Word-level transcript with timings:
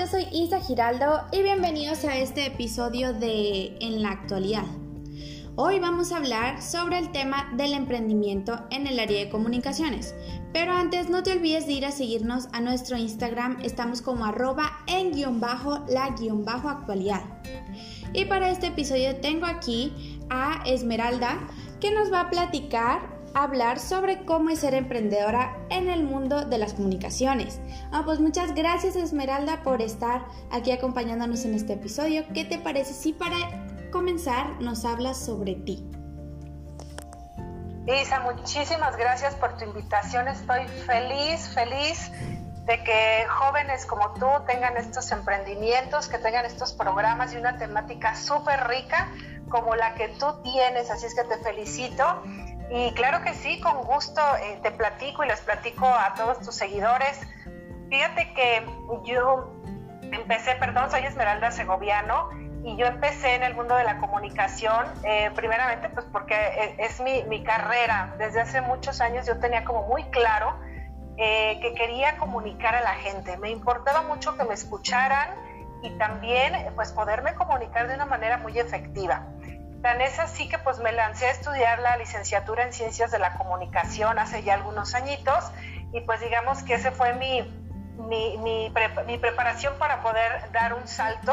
yo 0.00 0.06
soy 0.06 0.26
Isa 0.32 0.60
Giraldo 0.60 1.26
y 1.30 1.42
bienvenidos 1.42 2.06
a 2.06 2.16
este 2.16 2.46
episodio 2.46 3.12
de 3.12 3.76
En 3.82 4.00
la 4.00 4.12
actualidad. 4.12 4.64
Hoy 5.56 5.78
vamos 5.78 6.10
a 6.10 6.16
hablar 6.16 6.62
sobre 6.62 6.96
el 6.96 7.12
tema 7.12 7.52
del 7.58 7.74
emprendimiento 7.74 8.64
en 8.70 8.86
el 8.86 8.98
área 8.98 9.22
de 9.22 9.28
comunicaciones. 9.28 10.14
Pero 10.54 10.72
antes 10.72 11.10
no 11.10 11.22
te 11.22 11.32
olvides 11.32 11.66
de 11.66 11.74
ir 11.74 11.84
a 11.84 11.90
seguirnos 11.90 12.48
a 12.54 12.62
nuestro 12.62 12.96
Instagram, 12.96 13.58
estamos 13.62 14.00
como 14.00 14.24
arroba 14.24 14.72
en 14.86 15.12
guion 15.12 15.38
bajo 15.38 15.84
la 15.86 16.08
guion 16.18 16.46
bajo 16.46 16.70
actualidad. 16.70 17.20
Y 18.14 18.24
para 18.24 18.48
este 18.48 18.68
episodio 18.68 19.16
tengo 19.16 19.44
aquí 19.44 20.18
a 20.30 20.62
Esmeralda 20.64 21.46
que 21.78 21.90
nos 21.90 22.10
va 22.10 22.20
a 22.20 22.30
platicar 22.30 23.19
hablar 23.34 23.78
sobre 23.78 24.24
cómo 24.24 24.50
es 24.50 24.60
ser 24.60 24.74
emprendedora 24.74 25.56
en 25.70 25.88
el 25.88 26.02
mundo 26.02 26.44
de 26.44 26.58
las 26.58 26.74
comunicaciones. 26.74 27.60
Ah, 27.92 28.02
pues 28.04 28.20
muchas 28.20 28.54
gracias 28.54 28.96
Esmeralda 28.96 29.62
por 29.62 29.82
estar 29.82 30.24
aquí 30.50 30.72
acompañándonos 30.72 31.44
en 31.44 31.54
este 31.54 31.74
episodio. 31.74 32.24
¿Qué 32.34 32.44
te 32.44 32.58
parece 32.58 32.92
si 32.92 33.12
para 33.12 33.36
comenzar 33.90 34.60
nos 34.60 34.84
hablas 34.84 35.18
sobre 35.18 35.54
ti? 35.54 35.88
Isa, 37.86 38.20
muchísimas 38.20 38.96
gracias 38.96 39.34
por 39.34 39.56
tu 39.56 39.64
invitación. 39.64 40.28
Estoy 40.28 40.66
feliz, 40.68 41.48
feliz 41.54 42.10
de 42.66 42.84
que 42.84 43.24
jóvenes 43.28 43.86
como 43.86 44.12
tú 44.12 44.26
tengan 44.46 44.76
estos 44.76 45.10
emprendimientos, 45.10 46.06
que 46.06 46.18
tengan 46.18 46.44
estos 46.44 46.72
programas 46.72 47.32
y 47.32 47.36
una 47.36 47.58
temática 47.58 48.14
súper 48.14 48.68
rica 48.68 49.08
como 49.48 49.74
la 49.74 49.94
que 49.94 50.08
tú 50.08 50.26
tienes. 50.42 50.90
Así 50.90 51.06
es 51.06 51.14
que 51.14 51.24
te 51.24 51.38
felicito 51.38 52.22
y 52.70 52.92
claro 52.94 53.22
que 53.22 53.34
sí, 53.34 53.60
con 53.60 53.82
gusto 53.82 54.20
eh, 54.42 54.60
te 54.62 54.70
platico 54.70 55.24
y 55.24 55.28
les 55.28 55.40
platico 55.40 55.86
a 55.86 56.14
todos 56.14 56.38
tus 56.40 56.54
seguidores. 56.54 57.20
Fíjate 57.88 58.32
que 58.32 58.64
yo 59.04 59.52
empecé, 60.02 60.54
perdón, 60.54 60.90
soy 60.90 61.00
Esmeralda 61.00 61.50
Segoviano 61.50 62.30
y 62.62 62.76
yo 62.76 62.86
empecé 62.86 63.34
en 63.34 63.42
el 63.42 63.54
mundo 63.54 63.74
de 63.74 63.84
la 63.84 63.98
comunicación, 63.98 64.86
eh, 65.02 65.30
primeramente 65.34 65.88
pues 65.88 66.06
porque 66.12 66.34
e, 66.34 66.76
es 66.78 67.00
mi, 67.00 67.24
mi, 67.24 67.42
carrera. 67.42 68.14
Desde 68.18 68.40
hace 68.40 68.60
muchos 68.60 69.00
años 69.00 69.26
yo 69.26 69.38
tenía 69.38 69.64
como 69.64 69.88
muy 69.88 70.04
claro 70.04 70.56
eh, 71.16 71.58
que 71.60 71.74
quería 71.74 72.18
comunicar 72.18 72.76
a 72.76 72.82
la 72.82 72.94
gente. 72.94 73.36
Me 73.38 73.50
importaba 73.50 74.02
mucho 74.02 74.36
que 74.36 74.44
me 74.44 74.54
escucharan 74.54 75.30
y 75.82 75.90
también 75.98 76.54
pues 76.76 76.92
poderme 76.92 77.34
comunicar 77.34 77.88
de 77.88 77.94
una 77.94 78.06
manera 78.06 78.36
muy 78.36 78.56
efectiva. 78.58 79.26
Tan 79.82 80.02
es 80.02 80.18
así 80.18 80.48
que 80.48 80.58
pues 80.58 80.78
me 80.78 80.92
lancé 80.92 81.26
a 81.26 81.30
estudiar 81.30 81.78
la 81.78 81.96
licenciatura 81.96 82.64
en 82.64 82.72
Ciencias 82.72 83.10
de 83.10 83.18
la 83.18 83.34
Comunicación 83.34 84.18
hace 84.18 84.42
ya 84.42 84.54
algunos 84.54 84.94
añitos 84.94 85.50
y 85.92 86.02
pues 86.02 86.20
digamos 86.20 86.62
que 86.62 86.74
ese 86.74 86.90
fue 86.90 87.14
mi, 87.14 87.42
mi, 87.96 88.36
mi, 88.38 89.18
preparación 89.18 89.74
para 89.78 90.02
poder 90.02 90.52
dar 90.52 90.74
un 90.74 90.86
salto 90.86 91.32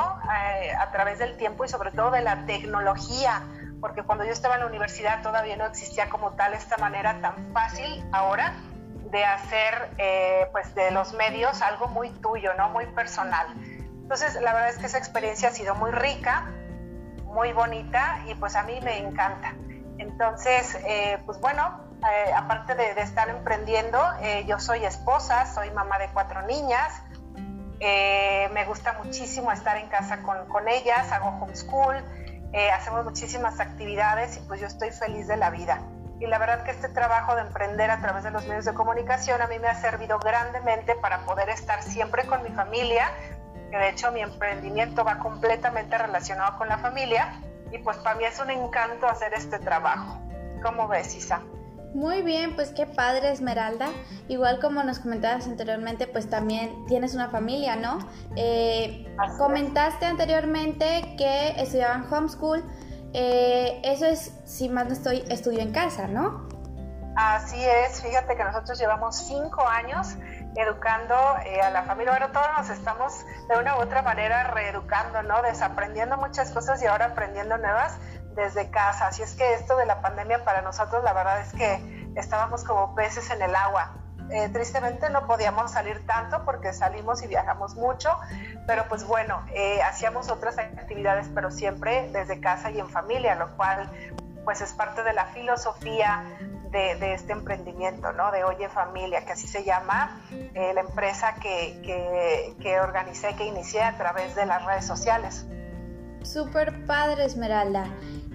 eh, 0.61 0.71
a 0.73 0.91
través 0.91 1.19
del 1.19 1.35
tiempo 1.35 1.65
y 1.65 1.67
sobre 1.67 1.91
todo 1.91 2.11
de 2.11 2.21
la 2.21 2.45
tecnología, 2.45 3.43
porque 3.81 4.03
cuando 4.03 4.23
yo 4.23 4.31
estaba 4.31 4.55
en 4.55 4.61
la 4.61 4.67
universidad 4.67 5.21
todavía 5.21 5.57
no 5.57 5.65
existía 5.65 6.09
como 6.09 6.31
tal 6.31 6.53
esta 6.53 6.77
manera 6.77 7.19
tan 7.19 7.51
fácil 7.53 8.03
ahora 8.13 8.53
de 9.11 9.25
hacer 9.25 9.89
eh, 9.97 10.47
pues 10.53 10.73
de 10.73 10.91
los 10.91 11.13
medios 11.13 11.61
algo 11.61 11.87
muy 11.87 12.09
tuyo, 12.09 12.53
¿no? 12.57 12.69
Muy 12.69 12.85
personal. 12.87 13.47
Entonces 13.57 14.35
la 14.35 14.53
verdad 14.53 14.69
es 14.69 14.77
que 14.77 14.85
esa 14.85 14.97
experiencia 14.97 15.49
ha 15.49 15.51
sido 15.51 15.75
muy 15.75 15.91
rica 15.91 16.49
muy 17.37 17.53
bonita 17.53 18.23
y 18.25 18.33
pues 18.33 18.55
a 18.55 18.63
mí 18.63 18.79
me 18.81 18.97
encanta. 18.97 19.53
Entonces, 19.99 20.75
eh, 20.87 21.19
pues 21.27 21.39
bueno, 21.39 21.81
eh, 22.01 22.33
aparte 22.35 22.73
de, 22.73 22.99
estar 22.99 23.29
emprendiendo, 23.29 23.99
eh, 24.21 24.43
yo 24.47 24.59
soy 24.59 24.83
esposa, 24.83 25.45
soy 25.45 25.69
mamá 25.69 25.99
de 25.99 26.07
cuatro 26.13 26.41
niñas, 26.41 27.03
me 27.79 28.65
gusta 28.65 28.93
muchísimo 29.03 29.51
estar 29.51 29.77
en 29.77 29.87
casa 29.87 30.23
con, 30.23 30.47
con 30.47 30.67
ellas, 30.67 31.11
hago 31.11 31.27
homeschool, 31.27 32.03
hacemos 32.73 33.05
muchísimas 33.05 33.59
actividades 33.59 34.37
y 34.37 34.39
pues 34.47 34.59
yo 34.59 34.65
estoy 34.65 34.89
feliz 34.89 35.27
de 35.27 35.37
la 35.37 35.51
vida. 35.51 35.79
Y 36.19 36.25
la 36.25 36.39
verdad 36.39 36.63
que 36.63 36.71
este 36.71 36.89
trabajo 36.89 37.35
de 37.35 37.41
emprender 37.41 37.91
a 37.91 38.01
través 38.01 38.23
de 38.23 38.31
los 38.31 38.47
medios 38.47 38.65
de 38.65 38.73
comunicación 38.73 39.39
a 39.43 39.47
mí 39.47 39.59
me 39.59 39.67
ha 39.67 39.75
servido 39.75 40.17
grandemente 40.17 40.95
para 40.95 41.19
poder 41.19 41.49
estar 41.49 41.83
siempre 41.83 42.25
con 42.25 42.41
mi 42.41 42.49
familia, 42.49 43.11
que 43.69 43.77
de 43.77 43.89
hecho 43.89 44.11
mi 44.11 44.21
emprendimiento 44.21 45.03
va 45.03 45.19
completamente 45.19 45.97
relacionado 45.97 46.57
con 46.57 46.67
la 46.67 46.77
familia 46.77 47.41
y 47.71 47.77
pues 47.79 47.97
para 47.97 48.15
mí 48.15 48.23
es 48.23 48.39
un 48.39 48.49
encanto 48.49 49.07
hacer 49.07 49.33
este 49.33 49.59
trabajo. 49.59 50.19
¿Cómo 50.63 50.87
ves, 50.87 51.15
Isa? 51.15 51.41
Muy 51.93 52.21
bien, 52.21 52.55
pues 52.55 52.69
qué 52.71 52.85
padre 52.85 53.31
Esmeralda. 53.31 53.87
Igual 54.27 54.59
como 54.59 54.83
nos 54.83 54.99
comentabas 54.99 55.47
anteriormente, 55.47 56.05
pues 56.05 56.29
también 56.29 56.85
tienes 56.87 57.15
una 57.15 57.29
familia, 57.29 57.75
¿no? 57.75 57.99
Eh, 58.35 59.07
comentaste 59.37 60.05
anteriormente 60.05 61.15
que 61.17 61.59
estudiaban 61.61 62.11
homeschool. 62.11 62.63
Eh, 63.13 63.81
eso 63.83 64.05
es, 64.05 64.33
si 64.45 64.69
más 64.69 64.87
no 64.87 64.93
estoy, 64.93 65.23
estudio 65.29 65.59
en 65.59 65.71
casa, 65.71 66.07
¿no? 66.07 66.47
Así 67.15 67.57
es, 67.63 68.01
fíjate 68.03 68.35
que 68.35 68.43
nosotros 68.43 68.77
llevamos 68.77 69.15
cinco 69.15 69.67
años 69.67 70.09
educando 70.57 71.15
eh, 71.45 71.61
a 71.61 71.69
la 71.69 71.83
familia. 71.83 72.11
Bueno, 72.11 72.31
todos 72.31 72.47
nos 72.57 72.69
estamos 72.69 73.25
de 73.47 73.57
una 73.57 73.77
u 73.77 73.81
otra 73.81 74.01
manera 74.01 74.45
reeducando, 74.45 75.21
¿no? 75.23 75.41
Desaprendiendo 75.43 76.17
muchas 76.17 76.51
cosas 76.51 76.81
y 76.81 76.87
ahora 76.87 77.05
aprendiendo 77.05 77.57
nuevas 77.57 77.97
desde 78.35 78.69
casa. 78.71 79.07
Así 79.07 79.21
es 79.21 79.35
que 79.35 79.53
esto 79.53 79.77
de 79.77 79.85
la 79.85 80.01
pandemia 80.01 80.43
para 80.43 80.61
nosotros 80.61 81.03
la 81.03 81.13
verdad 81.13 81.41
es 81.41 81.53
que 81.53 82.11
estábamos 82.15 82.63
como 82.63 82.95
peces 82.95 83.29
en 83.29 83.41
el 83.41 83.55
agua. 83.55 83.93
Eh, 84.29 84.49
tristemente 84.49 85.09
no 85.09 85.25
podíamos 85.25 85.71
salir 85.71 86.05
tanto 86.05 86.43
porque 86.43 86.73
salimos 86.73 87.23
y 87.23 87.27
viajamos 87.27 87.75
mucho, 87.75 88.17
pero 88.65 88.85
pues 88.89 89.05
bueno, 89.05 89.41
eh, 89.53 89.81
hacíamos 89.83 90.29
otras 90.29 90.57
actividades, 90.57 91.29
pero 91.33 91.49
siempre 91.49 92.09
desde 92.11 92.41
casa 92.41 92.69
y 92.71 92.79
en 92.79 92.89
familia, 92.89 93.35
lo 93.35 93.55
cual 93.55 93.89
pues 94.43 94.61
es 94.61 94.73
parte 94.73 95.03
de 95.03 95.13
la 95.13 95.25
filosofía 95.27 96.23
de, 96.71 97.13
este 97.13 97.33
emprendimiento, 97.33 98.11
¿no? 98.13 98.31
De 98.31 98.43
Oye 98.43 98.69
Familia, 98.69 99.25
que 99.25 99.33
así 99.33 99.47
se 99.47 99.63
llama 99.63 100.21
eh, 100.31 100.71
la 100.73 100.81
empresa 100.81 101.35
que, 101.35 101.79
que, 101.83 102.55
que 102.61 102.79
organicé, 102.79 103.35
que 103.35 103.45
inicié 103.45 103.83
a 103.83 103.97
través 103.97 104.35
de 104.35 104.45
las 104.45 104.65
redes 104.65 104.85
sociales. 104.85 105.45
Súper 106.23 106.85
padre, 106.85 107.25
Esmeralda. 107.25 107.85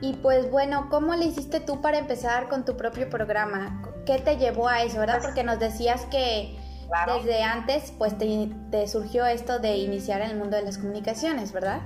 Y 0.00 0.15
pues 0.15 0.50
bueno, 0.50 0.88
¿cómo 0.91 1.15
le 1.15 1.26
hiciste 1.26 1.60
tú 1.60 1.81
para 1.81 1.98
empezar 1.98 2.48
con 2.48 2.65
tu 2.65 2.76
propio 2.76 3.09
programa? 3.10 3.82
¿Qué 4.06 4.19
te 4.19 4.37
llevó 4.37 4.69
a 4.69 4.82
eso, 4.82 4.99
verdad? 4.99 5.16
Pues 5.16 5.26
Porque 5.26 5.44
nos 5.44 5.59
decías 5.59 6.06
que 6.06 6.59
desde 7.06 7.43
antes 7.43 7.93
pues 7.93 8.16
te, 8.19 8.50
te, 8.70 8.87
surgió 8.88 9.25
esto 9.26 9.59
de 9.59 9.76
iniciar 9.76 10.20
en 10.20 10.31
el 10.31 10.37
mundo 10.38 10.56
de 10.56 10.62
las 10.62 10.78
comunicaciones, 10.78 11.53
¿verdad? 11.53 11.81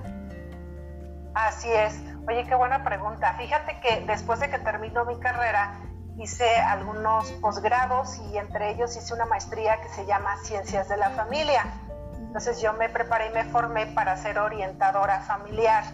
Así 1.34 1.70
es. 1.70 2.00
Oye, 2.28 2.44
qué 2.48 2.54
buena 2.54 2.82
pregunta. 2.82 3.34
Fíjate 3.34 3.78
que 3.80 4.04
después 4.06 4.40
de 4.40 4.48
que 4.48 4.58
terminó 4.58 5.04
mi 5.04 5.18
carrera, 5.20 5.80
hice 6.18 6.56
algunos 6.56 7.30
posgrados 7.32 8.18
y 8.30 8.38
entre 8.38 8.70
ellos 8.70 8.96
hice 8.96 9.12
una 9.14 9.26
maestría 9.26 9.80
que 9.80 9.88
se 9.90 10.06
llama 10.06 10.36
Ciencias 10.42 10.88
de 10.88 10.96
la 10.96 11.10
Familia. 11.10 11.64
Entonces 12.14 12.60
yo 12.60 12.72
me 12.72 12.88
preparé 12.88 13.28
y 13.28 13.30
me 13.30 13.44
formé 13.44 13.86
para 13.86 14.16
ser 14.16 14.38
orientadora 14.38 15.20
familiar. 15.20 15.84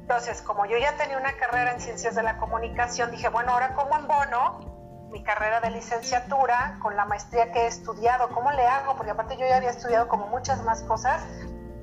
Entonces, 0.00 0.42
como 0.42 0.66
yo 0.66 0.76
ya 0.78 0.96
tenía 0.96 1.18
una 1.18 1.32
carrera 1.34 1.72
en 1.72 1.80
Ciencias 1.80 2.14
de 2.14 2.22
la 2.22 2.36
Comunicación, 2.38 3.10
dije, 3.10 3.28
bueno, 3.28 3.52
ahora 3.52 3.74
cómo 3.74 3.96
embono 3.96 5.08
mi 5.10 5.22
carrera 5.22 5.60
de 5.60 5.70
licenciatura 5.70 6.78
con 6.80 6.96
la 6.96 7.04
maestría 7.04 7.52
que 7.52 7.62
he 7.62 7.66
estudiado, 7.66 8.28
¿cómo 8.30 8.52
le 8.52 8.66
hago? 8.66 8.96
Porque 8.96 9.10
aparte 9.10 9.36
yo 9.36 9.46
ya 9.46 9.56
había 9.56 9.70
estudiado 9.70 10.08
como 10.08 10.28
muchas 10.28 10.62
más 10.64 10.82
cosas 10.82 11.22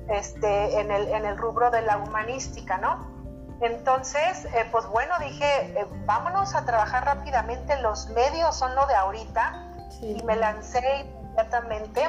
este, 0.08 0.80
en, 0.80 0.90
el, 0.90 1.08
en 1.08 1.26
el 1.26 1.36
rubro 1.36 1.70
de 1.70 1.82
la 1.82 1.98
humanística, 1.98 2.78
¿no? 2.78 3.07
Entonces, 3.60 4.44
eh, 4.54 4.68
pues 4.70 4.86
bueno, 4.86 5.14
dije, 5.18 5.80
eh, 5.80 5.86
vámonos 6.06 6.54
a 6.54 6.64
trabajar 6.64 7.04
rápidamente, 7.04 7.80
los 7.80 8.08
medios 8.10 8.56
son 8.56 8.74
lo 8.74 8.86
de 8.86 8.94
ahorita, 8.94 9.64
y 10.00 10.22
me 10.22 10.36
lancé 10.36 10.80
inmediatamente, 11.00 12.08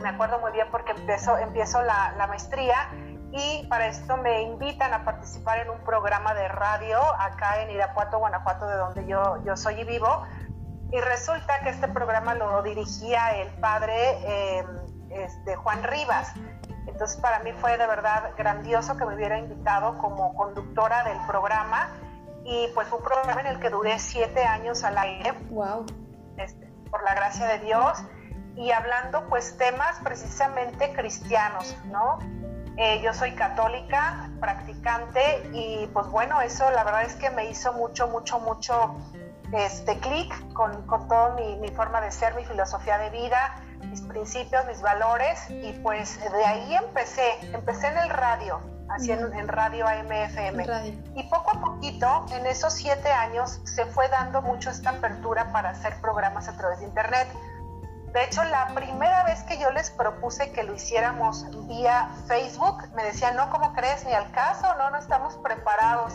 me 0.00 0.08
acuerdo 0.08 0.40
muy 0.40 0.50
bien 0.52 0.66
porque 0.72 0.90
empiezo, 0.92 1.38
empiezo 1.38 1.82
la, 1.82 2.26
maestría, 2.28 2.90
y 3.30 3.66
para 3.68 3.86
esto 3.86 4.16
me 4.16 4.42
invitan 4.42 4.92
a 4.92 5.04
participar 5.04 5.58
en 5.60 5.70
un 5.70 5.78
programa 5.80 6.34
de 6.34 6.48
radio 6.48 6.98
acá 7.18 7.62
en 7.62 7.70
Irapuato, 7.70 8.18
Guanajuato, 8.18 8.66
de 8.66 8.76
donde 8.76 9.06
yo, 9.06 9.42
yo 9.44 9.56
soy 9.56 9.80
y 9.80 9.84
vivo, 9.84 10.24
y 10.90 11.00
resulta 11.00 11.60
que 11.60 11.70
este 11.70 11.88
programa 11.88 12.34
lo 12.34 12.62
dirigía 12.62 13.36
el 13.36 13.48
padre 13.60 14.18
eh, 14.24 14.64
este, 15.10 15.56
Juan 15.56 15.82
Rivas. 15.82 16.32
Entonces 16.86 17.16
para 17.20 17.40
mí 17.40 17.52
fue 17.52 17.76
de 17.76 17.86
verdad 17.86 18.32
grandioso 18.36 18.96
que 18.96 19.04
me 19.04 19.14
hubiera 19.14 19.38
invitado 19.38 19.98
como 19.98 20.34
conductora 20.34 21.04
del 21.04 21.18
programa 21.26 21.88
y 22.44 22.68
pues 22.74 22.86
fue 22.88 22.98
un 22.98 23.04
programa 23.04 23.40
en 23.40 23.48
el 23.48 23.60
que 23.60 23.70
duré 23.70 23.98
siete 23.98 24.44
años 24.44 24.84
al 24.84 24.96
aire. 24.98 25.32
Wow. 25.50 25.86
Este, 26.36 26.66
por 26.90 27.02
la 27.02 27.14
gracia 27.14 27.46
de 27.46 27.58
Dios 27.60 28.02
y 28.56 28.70
hablando 28.70 29.26
pues 29.28 29.56
temas 29.58 29.98
precisamente 30.02 30.92
cristianos, 30.92 31.76
¿no? 31.86 32.18
Eh, 32.78 33.00
yo 33.02 33.14
soy 33.14 33.32
católica, 33.32 34.30
practicante 34.38 35.48
y 35.52 35.86
pues 35.92 36.06
bueno, 36.08 36.40
eso 36.42 36.70
la 36.70 36.84
verdad 36.84 37.02
es 37.04 37.14
que 37.14 37.30
me 37.30 37.46
hizo 37.46 37.72
mucho, 37.72 38.06
mucho, 38.08 38.38
mucho 38.38 38.96
este 39.52 39.98
clic 39.98 40.52
con, 40.52 40.86
con 40.86 41.08
toda 41.08 41.34
mi, 41.34 41.56
mi, 41.56 41.68
forma 41.68 42.00
de 42.00 42.10
ser, 42.10 42.34
mi 42.34 42.44
filosofía 42.44 42.98
de 42.98 43.10
vida, 43.10 43.62
mis 43.86 44.02
principios, 44.02 44.64
mis 44.66 44.80
valores 44.80 45.48
y 45.50 45.72
pues 45.82 46.18
de 46.20 46.44
ahí 46.44 46.74
empecé, 46.74 47.24
empecé 47.52 47.88
en 47.88 47.98
el 47.98 48.10
radio, 48.10 48.60
haciendo 48.88 49.32
en 49.32 49.48
radio 49.48 49.86
AMFM. 49.86 50.64
Y 51.14 51.22
poco 51.24 51.56
a 51.56 51.60
poquito, 51.60 52.26
en 52.32 52.46
esos 52.46 52.74
siete 52.74 53.10
años, 53.10 53.60
se 53.64 53.86
fue 53.86 54.08
dando 54.08 54.42
mucho 54.42 54.70
esta 54.70 54.90
apertura 54.90 55.52
para 55.52 55.70
hacer 55.70 56.00
programas 56.00 56.48
a 56.48 56.56
través 56.56 56.80
de 56.80 56.86
Internet. 56.86 57.28
De 58.12 58.24
hecho, 58.24 58.42
la 58.44 58.68
primera 58.68 59.24
vez 59.24 59.42
que 59.42 59.58
yo 59.58 59.70
les 59.72 59.90
propuse 59.90 60.50
que 60.52 60.62
lo 60.62 60.74
hiciéramos 60.74 61.46
vía 61.66 62.10
Facebook, 62.26 62.88
me 62.94 63.04
decían, 63.04 63.36
no, 63.36 63.50
¿cómo 63.50 63.74
crees? 63.74 64.04
Ni 64.06 64.14
al 64.14 64.30
caso, 64.32 64.74
no, 64.78 64.90
no 64.90 64.98
estamos 64.98 65.36
preparados. 65.38 66.14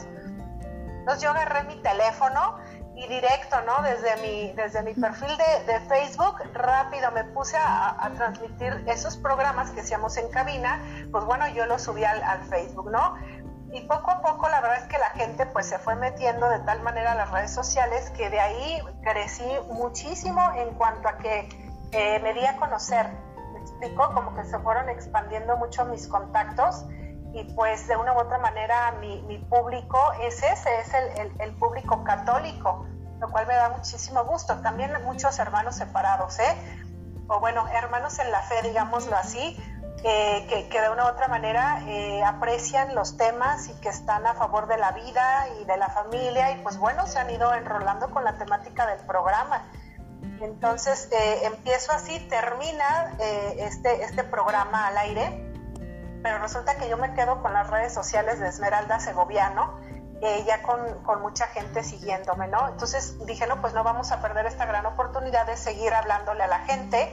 Entonces 1.02 1.24
yo 1.24 1.32
agarré 1.32 1.64
mi 1.64 1.76
teléfono 1.82 2.58
y 2.96 3.08
directo, 3.08 3.58
¿no? 3.66 3.82
Desde 3.84 4.16
mi, 4.22 4.52
desde 4.54 4.84
mi 4.84 4.94
perfil 4.94 5.30
de, 5.66 5.80
Facebook, 5.88 6.36
rápido 6.54 7.12
me 7.12 7.24
puse 7.26 7.58
a, 7.58 8.12
transmitir 8.18 8.84
esos 8.88 9.18
programas 9.18 9.72
que 9.72 9.82
hacíamos 9.82 10.18
en 10.18 10.30
cabina, 10.30 10.82
pues 11.12 11.24
bueno, 11.26 11.48
yo 11.50 11.66
los 11.66 11.82
subí 11.82 12.04
al, 12.04 12.22
Facebook, 12.50 12.92
¿no? 12.92 13.16
Y 13.72 13.82
poco 13.82 14.12
a 14.12 14.22
poco 14.22 14.50
la 14.50 14.60
verdad 14.60 14.80
es 14.80 14.88
que 14.90 14.98
la 14.98 15.10
gente 15.12 15.46
pues 15.46 15.66
se 15.66 15.80
fue 15.80 15.96
metiendo 15.96 16.50
de 16.50 16.60
tal 16.60 16.82
manera 16.82 17.14
a 17.14 17.16
las 17.16 17.32
redes 17.32 17.54
sociales 17.54 18.10
que 18.12 18.30
de 18.30 18.40
ahí 18.40 18.82
crecí 19.02 19.50
muchísimo 19.72 20.42
en 20.58 20.74
cuanto 20.76 21.08
a 21.08 21.18
que 21.18 21.48
eh, 21.94 22.20
me 22.20 22.34
di 22.34 22.46
a 22.46 22.58
conocer, 22.58 23.08
me 23.54 23.60
explico, 23.62 24.14
como 24.14 24.36
que 24.36 24.44
se 24.44 24.60
fueron 24.60 24.90
expandiendo 24.90 25.56
mucho 25.56 25.86
mis 25.86 26.08
contactos 26.08 26.86
y 27.34 27.44
pues 27.54 27.88
de 27.88 27.96
una 27.96 28.14
u 28.14 28.20
otra 28.20 28.38
manera 28.40 28.92
mi, 29.00 29.22
mi 29.24 29.38
público 29.38 29.98
es 30.22 30.44
ese, 30.44 30.80
es 30.80 30.94
el, 30.94 31.32
el, 31.40 31.54
público 31.56 32.04
católico, 32.04 32.86
lo 33.20 33.30
cual 33.30 33.48
me 33.48 33.54
da 33.54 33.70
muchísimo 33.70 34.26
gusto. 34.26 34.60
También 34.62 34.92
muchos 35.06 35.40
hermanos 35.40 35.76
separados, 35.76 36.40
¿eh? 36.40 36.56
O 37.28 37.40
bueno, 37.40 37.66
hermanos 37.70 38.20
en 38.20 38.32
la 38.32 38.42
fe, 38.42 38.56
digámoslo 38.64 39.16
así, 39.16 39.58
que, 40.02 40.68
que, 40.70 40.82
de 40.82 40.90
una 40.90 41.06
u 41.06 41.08
otra 41.08 41.28
manera 41.28 41.84
eh, 41.88 42.24
aprecian 42.24 42.96
los 42.96 43.16
temas 43.18 43.70
y 43.70 43.74
que 43.76 43.90
están 43.90 44.26
a 44.26 44.34
favor 44.34 44.68
de 44.68 44.78
la 44.78 44.92
vida 44.92 45.48
y 45.62 45.66
de 45.66 45.78
la 45.78 45.90
familia 45.90 46.52
y 46.52 46.62
pues 46.64 46.78
bueno, 46.78 47.06
se 47.08 47.20
han 47.20 47.30
ido 47.30 47.54
enrolando 47.54 48.10
con 48.10 48.24
la 48.24 48.38
temática 48.38 48.88
del 48.88 49.06
programa. 49.06 49.64
Entonces 50.42 51.08
eh, 51.12 51.46
empiezo 51.46 51.94
así, 51.94 52.20
termina 52.28 53.16
eh, 53.20 53.58
este, 53.60 54.04
este 54.04 54.24
programa 54.24 54.88
al 54.88 54.98
aire 54.98 55.51
pero 56.24 56.40
resulta 56.40 56.76
que 56.76 56.90
yo 56.90 56.98
me 56.98 57.14
quedo 57.14 57.42
con 57.42 57.54
las 57.54 57.70
redes 57.70 57.94
sociales 57.94 58.40
de 58.40 58.48
Esmeralda 58.48 59.00
Segoviano, 59.00 59.80
eh, 60.22 60.44
ya 60.46 60.62
con, 60.62 61.04
con, 61.04 61.22
mucha 61.22 61.48
gente 61.48 61.84
siguiéndome, 61.84 62.48
¿no? 62.48 62.70
Entonces 62.70 63.18
dije, 63.26 63.48
no, 63.48 63.60
pues 63.60 63.74
no 63.74 63.84
vamos 63.84 64.12
a 64.12 64.22
perder 64.22 64.46
esta 64.46 64.66
gran 64.66 64.86
oportunidad 64.86 65.48
de 65.48 65.58
seguir 65.58 65.94
hablándole 65.94 66.44
a 66.44 66.48
la 66.48 66.60
gente, 66.60 67.12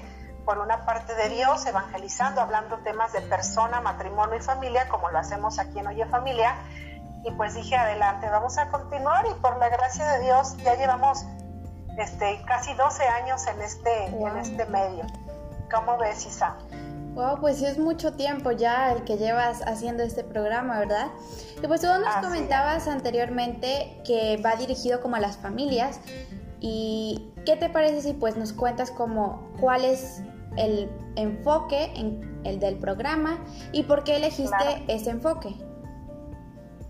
por 0.48 0.60
una 0.60 0.86
parte 0.86 1.14
de 1.14 1.28
Dios, 1.28 1.66
evangelizando, 1.66 2.40
hablando 2.40 2.78
temas 2.78 3.12
de 3.12 3.20
persona, 3.20 3.82
matrimonio 3.82 4.36
y 4.36 4.40
familia, 4.40 4.88
como 4.88 5.10
lo 5.10 5.18
hacemos 5.18 5.58
aquí 5.58 5.78
en 5.78 5.88
Oye 5.88 6.06
Familia. 6.06 6.56
Y 7.22 7.32
pues 7.32 7.54
dije, 7.54 7.76
adelante, 7.76 8.30
vamos 8.30 8.56
a 8.56 8.70
continuar 8.70 9.26
y 9.26 9.34
por 9.42 9.58
la 9.58 9.68
gracia 9.68 10.10
de 10.12 10.20
Dios 10.20 10.56
ya 10.56 10.74
llevamos 10.76 11.26
este, 11.98 12.42
casi 12.46 12.72
12 12.72 13.06
años 13.08 13.46
en 13.46 13.60
este, 13.60 14.06
en 14.06 14.38
este 14.38 14.64
medio. 14.64 15.04
¿Cómo 15.70 15.98
ves, 15.98 16.24
Isa? 16.24 16.56
Wow, 17.18 17.40
pues 17.40 17.60
es 17.62 17.80
mucho 17.80 18.12
tiempo 18.12 18.52
ya 18.52 18.92
el 18.92 19.02
que 19.02 19.16
llevas 19.16 19.62
haciendo 19.66 20.04
este 20.04 20.22
programa, 20.22 20.78
¿verdad? 20.78 21.08
Y 21.60 21.66
pues 21.66 21.80
tú 21.80 21.88
nos 21.88 22.14
comentabas 22.24 22.86
anteriormente 22.86 24.00
que 24.06 24.36
va 24.36 24.54
dirigido 24.54 25.00
como 25.00 25.16
a 25.16 25.18
las 25.18 25.36
familias. 25.36 25.98
¿Y 26.60 27.32
qué 27.44 27.56
te 27.56 27.70
parece 27.70 28.02
si 28.02 28.12
pues 28.12 28.36
nos 28.36 28.52
cuentas 28.52 28.92
como 28.92 29.50
cuál 29.58 29.84
es 29.84 30.22
el 30.56 30.88
enfoque 31.16 31.90
en 31.96 32.40
el 32.44 32.60
del 32.60 32.78
programa 32.78 33.44
y 33.72 33.82
por 33.82 34.04
qué 34.04 34.18
elegiste 34.18 34.84
ese 34.86 35.10
enfoque? 35.10 35.56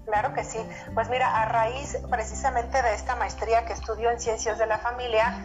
Claro 0.05 0.35
que 0.35 0.45
sí. 0.45 0.59
Pues 0.93 1.09
mira, 1.09 1.41
a 1.41 1.47
raíz 1.47 1.97
precisamente 2.11 2.83
de 2.83 2.95
esta 2.95 3.17
maestría 3.17 3.65
que 3.65 3.73
estudió 3.73 4.11
en 4.11 4.21
Ciencias 4.21 4.59
de 4.59 4.67
la 4.67 4.77
Familia, 4.77 5.39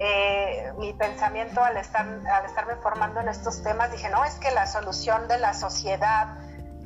eh, 0.00 0.72
mi 0.78 0.92
pensamiento 0.92 1.62
al, 1.62 1.76
estar, 1.76 2.06
al 2.06 2.44
estarme 2.44 2.76
formando 2.76 3.20
en 3.20 3.28
estos 3.28 3.62
temas, 3.62 3.90
dije, 3.90 4.08
no, 4.10 4.24
es 4.24 4.34
que 4.34 4.50
la 4.52 4.66
solución 4.66 5.26
de 5.26 5.38
la 5.38 5.54
sociedad, 5.54 6.36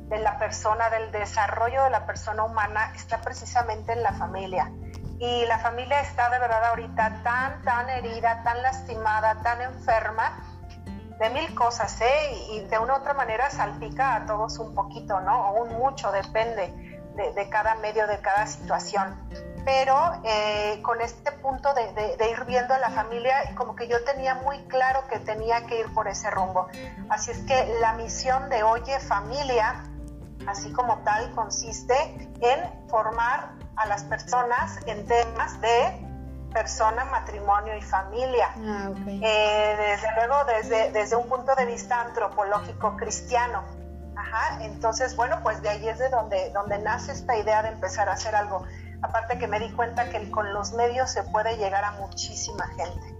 de 0.09 0.17
la 0.19 0.39
persona, 0.39 0.89
del 0.89 1.11
desarrollo 1.11 1.83
de 1.83 1.89
la 1.91 2.05
persona 2.05 2.43
humana 2.43 2.91
está 2.95 3.21
precisamente 3.21 3.93
en 3.93 4.03
la 4.03 4.13
familia. 4.13 4.71
Y 5.19 5.45
la 5.45 5.59
familia 5.59 6.01
está 6.01 6.29
de 6.31 6.39
verdad 6.39 6.65
ahorita 6.65 7.21
tan, 7.23 7.61
tan 7.63 7.89
herida, 7.89 8.41
tan 8.43 8.61
lastimada, 8.63 9.41
tan 9.43 9.61
enferma 9.61 10.39
de 11.19 11.29
mil 11.29 11.53
cosas, 11.53 12.01
¿eh? 12.01 12.31
Y 12.51 12.61
de 12.61 12.79
una 12.79 12.95
u 12.95 12.97
otra 12.97 13.13
manera 13.13 13.49
salpica 13.51 14.15
a 14.15 14.25
todos 14.25 14.57
un 14.57 14.73
poquito, 14.73 15.21
¿no? 15.21 15.51
O 15.51 15.63
un 15.63 15.73
mucho, 15.77 16.11
depende 16.11 16.73
de, 17.15 17.31
de 17.31 17.49
cada 17.49 17.75
medio, 17.75 18.07
de 18.07 18.19
cada 18.19 18.47
situación 18.47 19.15
pero 19.65 20.21
eh, 20.23 20.79
con 20.81 21.01
este 21.01 21.31
punto 21.31 21.73
de, 21.73 22.29
ir 22.29 22.45
viendo 22.45 22.73
a 22.73 22.79
la 22.79 22.89
familia, 22.89 23.53
como 23.55 23.75
que 23.75 23.87
yo 23.87 24.03
tenía 24.03 24.35
muy 24.35 24.59
claro 24.63 25.07
que 25.09 25.19
tenía 25.19 25.65
que 25.65 25.79
ir 25.79 25.93
por 25.93 26.07
ese 26.07 26.29
rumbo. 26.31 26.67
Así 27.09 27.31
es 27.31 27.39
que 27.39 27.77
la 27.79 27.93
misión 27.93 28.49
de 28.49 28.63
Oye 28.63 28.99
Familia, 28.99 29.83
así 30.47 30.71
como 30.73 30.97
tal, 30.99 31.31
consiste 31.31 31.95
en 32.41 32.89
formar 32.89 33.53
a 33.75 33.85
las 33.87 34.03
personas 34.03 34.79
en 34.85 35.05
temas 35.07 35.59
de 35.61 36.03
persona, 36.53 37.05
matrimonio 37.05 37.75
y 37.75 37.81
familia. 37.81 38.49
Ah, 38.57 38.91
eh, 39.07 39.75
desde 39.77 40.15
luego, 40.15 40.45
desde, 40.45 40.91
desde 40.91 41.15
un 41.15 41.27
punto 41.27 41.55
de 41.55 41.65
vista 41.65 42.01
antropológico 42.01 42.95
cristiano. 42.97 43.63
Ajá, 44.15 44.63
entonces, 44.63 45.15
bueno, 45.15 45.39
pues 45.41 45.61
de 45.63 45.69
ahí 45.69 45.89
es 45.89 45.97
de 45.97 46.09
donde, 46.09 46.51
donde 46.51 46.77
nace 46.79 47.11
esta 47.11 47.35
idea 47.35 47.63
de 47.63 47.69
empezar 47.69 48.07
a 48.09 48.13
hacer 48.13 48.35
algo 48.35 48.63
aparte 49.03 49.37
que 49.37 49.47
me 49.47 49.59
di 49.59 49.69
cuenta 49.71 50.09
que 50.09 50.31
con 50.31 50.53
los 50.53 50.73
medios 50.73 51.11
se 51.11 51.23
puede 51.23 51.57
llegar 51.57 51.83
a 51.83 51.91
muchísima 51.93 52.65
gente. 52.69 53.13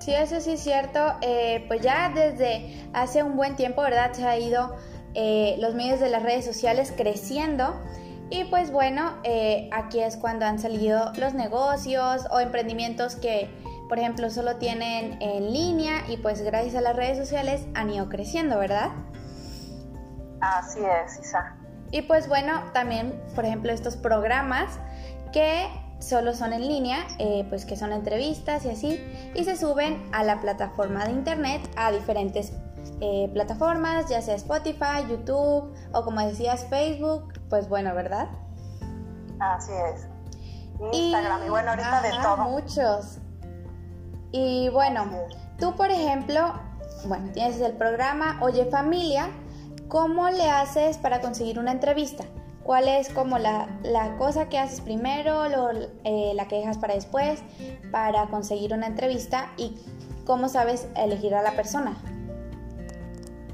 Sí, 0.00 0.14
eso 0.14 0.40
sí 0.40 0.52
es 0.52 0.60
cierto. 0.60 1.14
Eh, 1.20 1.64
pues 1.68 1.82
ya 1.82 2.10
desde 2.12 2.90
hace 2.92 3.22
un 3.22 3.36
buen 3.36 3.54
tiempo, 3.54 3.82
¿verdad? 3.82 4.12
Se 4.12 4.26
ha 4.26 4.36
ido 4.36 4.74
eh, 5.14 5.56
los 5.60 5.74
medios 5.74 6.00
de 6.00 6.08
las 6.08 6.22
redes 6.22 6.44
sociales 6.44 6.92
creciendo. 6.96 7.80
Y 8.30 8.44
pues 8.44 8.72
bueno, 8.72 9.18
eh, 9.24 9.68
aquí 9.72 10.00
es 10.00 10.16
cuando 10.16 10.46
han 10.46 10.58
salido 10.58 11.12
los 11.18 11.34
negocios 11.34 12.26
o 12.30 12.40
emprendimientos 12.40 13.14
que, 13.14 13.54
por 13.90 13.98
ejemplo, 13.98 14.30
solo 14.30 14.56
tienen 14.56 15.20
en 15.20 15.52
línea 15.52 16.02
y 16.08 16.16
pues 16.16 16.40
gracias 16.40 16.74
a 16.76 16.80
las 16.80 16.96
redes 16.96 17.18
sociales 17.18 17.66
han 17.74 17.90
ido 17.90 18.08
creciendo, 18.08 18.58
¿verdad? 18.58 18.88
Así 20.40 20.80
es, 20.80 21.20
Isa. 21.20 21.61
Y 21.92 22.02
pues 22.02 22.26
bueno, 22.28 22.62
también, 22.72 23.22
por 23.34 23.44
ejemplo, 23.44 23.70
estos 23.70 23.96
programas 23.96 24.78
que 25.32 25.68
solo 26.00 26.34
son 26.34 26.52
en 26.52 26.66
línea, 26.66 27.06
eh, 27.18 27.46
pues 27.48 27.64
que 27.64 27.76
son 27.76 27.92
entrevistas 27.92 28.64
y 28.64 28.70
así, 28.70 29.32
y 29.34 29.44
se 29.44 29.56
suben 29.56 30.02
a 30.12 30.24
la 30.24 30.40
plataforma 30.40 31.04
de 31.04 31.12
internet, 31.12 31.62
a 31.76 31.92
diferentes 31.92 32.52
eh, 33.00 33.30
plataformas, 33.32 34.08
ya 34.08 34.20
sea 34.22 34.34
Spotify, 34.34 35.06
YouTube 35.08 35.72
o 35.92 36.02
como 36.02 36.20
decías 36.26 36.66
Facebook, 36.68 37.34
pues 37.48 37.68
bueno, 37.68 37.94
¿verdad? 37.94 38.28
Así 39.38 39.72
es. 39.72 40.08
Instagram 40.92 41.46
y, 41.46 41.50
bueno, 41.50 41.70
ahorita 41.70 42.02
de 42.02 42.10
todo. 42.22 42.36
Muchos. 42.38 43.18
Y 44.32 44.70
bueno, 44.70 45.10
tú 45.58 45.76
por 45.76 45.90
ejemplo, 45.90 46.54
bueno, 47.04 47.30
tienes 47.32 47.60
el 47.60 47.72
programa 47.74 48.38
Oye 48.40 48.64
Familia, 48.64 49.28
¿Cómo 49.88 50.30
le 50.30 50.48
haces 50.48 50.98
para 50.98 51.20
conseguir 51.20 51.58
una 51.58 51.72
entrevista? 51.72 52.24
¿Cuál 52.62 52.86
es 52.88 53.08
como 53.08 53.38
la, 53.38 53.66
cosa 54.18 54.48
que 54.48 54.58
haces 54.58 54.80
primero, 54.80 55.44
eh, 56.04 56.32
la 56.34 56.46
que 56.46 56.56
dejas 56.56 56.78
para 56.78 56.94
después, 56.94 57.42
para 57.90 58.26
conseguir 58.26 58.72
una 58.72 58.86
entrevista 58.86 59.48
y 59.56 59.80
cómo 60.24 60.48
sabes 60.48 60.88
elegir 60.94 61.34
a 61.34 61.42
la 61.42 61.52
persona? 61.52 61.96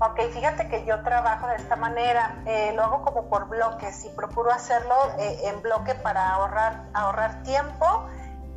Ok, 0.01 0.21
fíjate 0.33 0.69
que 0.69 0.85
yo 0.85 1.03
trabajo 1.03 1.49
de 1.49 1.57
esta 1.57 1.75
manera, 1.75 2.43
eh, 2.47 2.73
lo 2.75 2.85
hago 2.85 3.03
como 3.03 3.29
por 3.29 3.49
bloques 3.49 4.05
y 4.05 4.11
procuro 4.11 4.53
hacerlo 4.53 4.95
eh, 5.19 5.41
en 5.45 5.61
bloque 5.63 5.95
para 5.97 6.35
ahorrar, 6.35 6.85
ahorrar 6.93 7.43
tiempo 7.43 8.07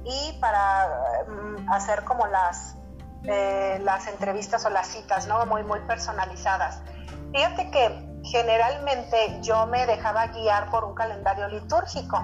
y 0.03 0.37
para 0.39 1.23
mm, 1.27 1.71
hacer 1.71 2.03
como 2.03 2.27
las, 2.27 2.75
las 3.23 4.07
entrevistas 4.07 4.65
o 4.65 4.69
las 4.69 4.87
citas, 4.87 5.27
¿no? 5.27 5.45
Muy, 5.45 5.63
muy 5.63 5.79
personalizadas. 5.81 6.81
Fíjate 7.31 7.71
que 7.71 8.11
generalmente 8.23 9.39
yo 9.41 9.65
me 9.67 9.85
dejaba 9.85 10.27
guiar 10.27 10.69
por 10.69 10.83
un 10.83 10.93
calendario 10.93 11.47
litúrgico. 11.47 12.19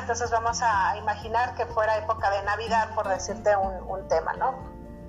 entonces 0.00 0.30
vamos 0.30 0.60
a 0.62 0.96
imaginar 0.96 1.54
que 1.54 1.66
fuera 1.66 1.98
época 1.98 2.30
de 2.30 2.42
Navidad, 2.42 2.94
por 2.94 3.08
decirte 3.08 3.54
un, 3.56 4.08
tema, 4.08 4.32
¿no? 4.34 4.54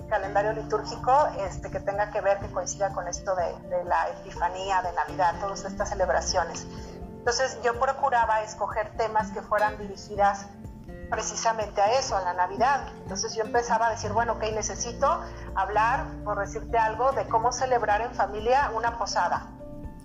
Calendario 0.09 0.53
litúrgico 0.53 1.27
este, 1.39 1.71
que 1.71 1.79
tenga 1.79 2.11
que 2.11 2.21
ver, 2.21 2.39
que 2.39 2.47
coincida 2.51 2.93
con 2.93 3.07
esto 3.07 3.35
de, 3.35 3.57
de 3.69 3.83
la 3.85 4.09
Epifanía, 4.09 4.81
de 4.81 4.93
Navidad, 4.93 5.35
todas 5.39 5.65
estas 5.65 5.89
celebraciones. 5.89 6.67
Entonces 7.17 7.57
yo 7.63 7.79
procuraba 7.79 8.41
escoger 8.43 8.95
temas 8.97 9.31
que 9.31 9.41
fueran 9.41 9.77
dirigidas 9.77 10.47
precisamente 11.13 11.79
a 11.79 11.91
eso, 11.99 12.17
a 12.17 12.21
la 12.21 12.33
Navidad. 12.33 12.87
Entonces 13.03 13.35
yo 13.35 13.43
empezaba 13.43 13.85
a 13.85 13.89
decir, 13.91 14.11
bueno, 14.11 14.33
ok, 14.33 14.45
necesito 14.51 15.21
hablar, 15.53 16.07
por 16.23 16.39
decirte 16.39 16.75
algo, 16.75 17.11
de 17.11 17.27
cómo 17.27 17.51
celebrar 17.51 18.01
en 18.01 18.15
familia 18.15 18.71
una 18.73 18.97
posada. 18.97 19.45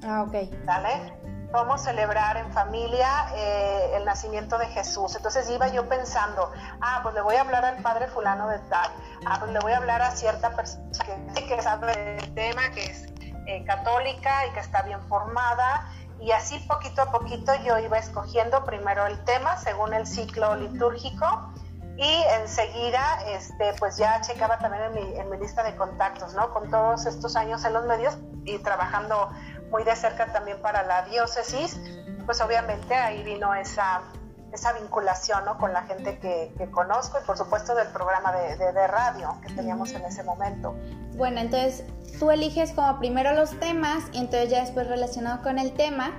Ah, 0.05 0.27
ok. 0.29 0.35
¿Vale? 0.67 1.15
Cómo 1.51 1.79
celebrar 1.79 2.37
en 2.37 2.53
familia 2.53 3.09
eh, 3.35 3.93
el 3.95 4.05
nacimiento 4.05 4.59
de 4.59 4.67
Jesús. 4.67 5.17
Entonces 5.17 5.49
iba 5.49 5.69
yo 5.69 5.89
pensando, 5.89 6.53
ah, 6.83 7.01
pues 7.03 7.15
le 7.15 7.23
voy 7.23 7.37
a 7.37 7.41
hablar 7.41 7.65
al 7.65 7.81
padre 7.83 8.09
fulano 8.09 8.47
de 8.47 8.59
tal, 8.71 8.91
ah, 9.25 9.37
pues 9.41 9.51
le 9.53 9.61
voy 9.61 9.73
a 9.73 9.79
hablar 9.79 10.03
a 10.03 10.11
cierta 10.11 10.55
persona 10.55 10.91
que, 11.35 11.47
que 11.47 11.63
sabe 11.63 12.19
el 12.19 12.35
tema, 12.35 12.69
que 12.75 12.85
es 12.85 13.07
eh, 13.47 13.65
católica 13.65 14.47
y 14.47 14.53
que 14.53 14.61
está 14.61 14.83
bien 14.83 15.01
formada 15.09 15.91
y 16.21 16.33
así 16.33 16.59
poquito 16.61 17.03
a 17.03 17.11
poquito 17.11 17.53
yo 17.65 17.79
iba 17.79 17.99
escogiendo 17.99 18.65
primero 18.65 19.07
el 19.07 19.23
tema 19.25 19.57
según 19.57 19.95
el 19.95 20.07
ciclo 20.07 20.57
litúrgico 20.57 21.53
y 21.97 22.23
enseguida 22.41 23.03
este, 23.27 23.75
pues 23.79 23.97
ya 23.97 24.21
checaba 24.21 24.59
también 24.59 24.85
en 24.85 24.95
mi, 24.95 25.19
en 25.19 25.31
mi 25.31 25.37
lista 25.37 25.65
de 25.65 25.75
contactos, 25.75 26.33
¿no? 26.35 26.53
Con 26.53 26.71
todos 26.71 27.07
estos 27.07 27.35
años 27.35 27.65
en 27.65 27.73
los 27.73 27.85
medios 27.87 28.17
y 28.45 28.59
trabajando 28.59 29.31
muy 29.71 29.85
de 29.85 29.95
cerca 29.97 30.33
también 30.33 30.61
para 30.63 30.85
la 30.85 31.03
diócesis, 31.03 31.81
pues 32.25 32.41
obviamente 32.41 32.95
ahí 32.95 33.23
vino 33.25 33.53
esa, 33.55 34.03
esa 34.53 34.73
vinculación 34.73 35.45
¿no? 35.45 35.59
con 35.59 35.73
la 35.73 35.83
gente 35.83 36.19
que, 36.19 36.53
que, 36.57 36.71
conozco 36.71 37.19
y 37.23 37.27
por 37.27 37.37
supuesto 37.37 37.75
del 37.75 37.89
programa 37.89 38.33
de, 38.33 38.57
de, 38.57 38.73
de, 38.73 38.87
radio 38.87 39.37
que 39.43 39.53
teníamos 39.53 39.93
en 39.93 40.05
ese 40.05 40.23
momento. 40.23 40.75
Bueno, 41.17 41.41
entonces 41.41 41.85
tú 42.19 42.31
eliges 42.31 42.73
como 42.73 42.99
primero 42.99 43.35
los 43.35 43.59
temas 43.61 44.05
y 44.13 44.19
entonces 44.19 44.51
ya 44.51 44.61
después 44.61 44.87
relacionado 44.87 45.43
con 45.43 45.59
el 45.59 45.73
tema 45.75 46.13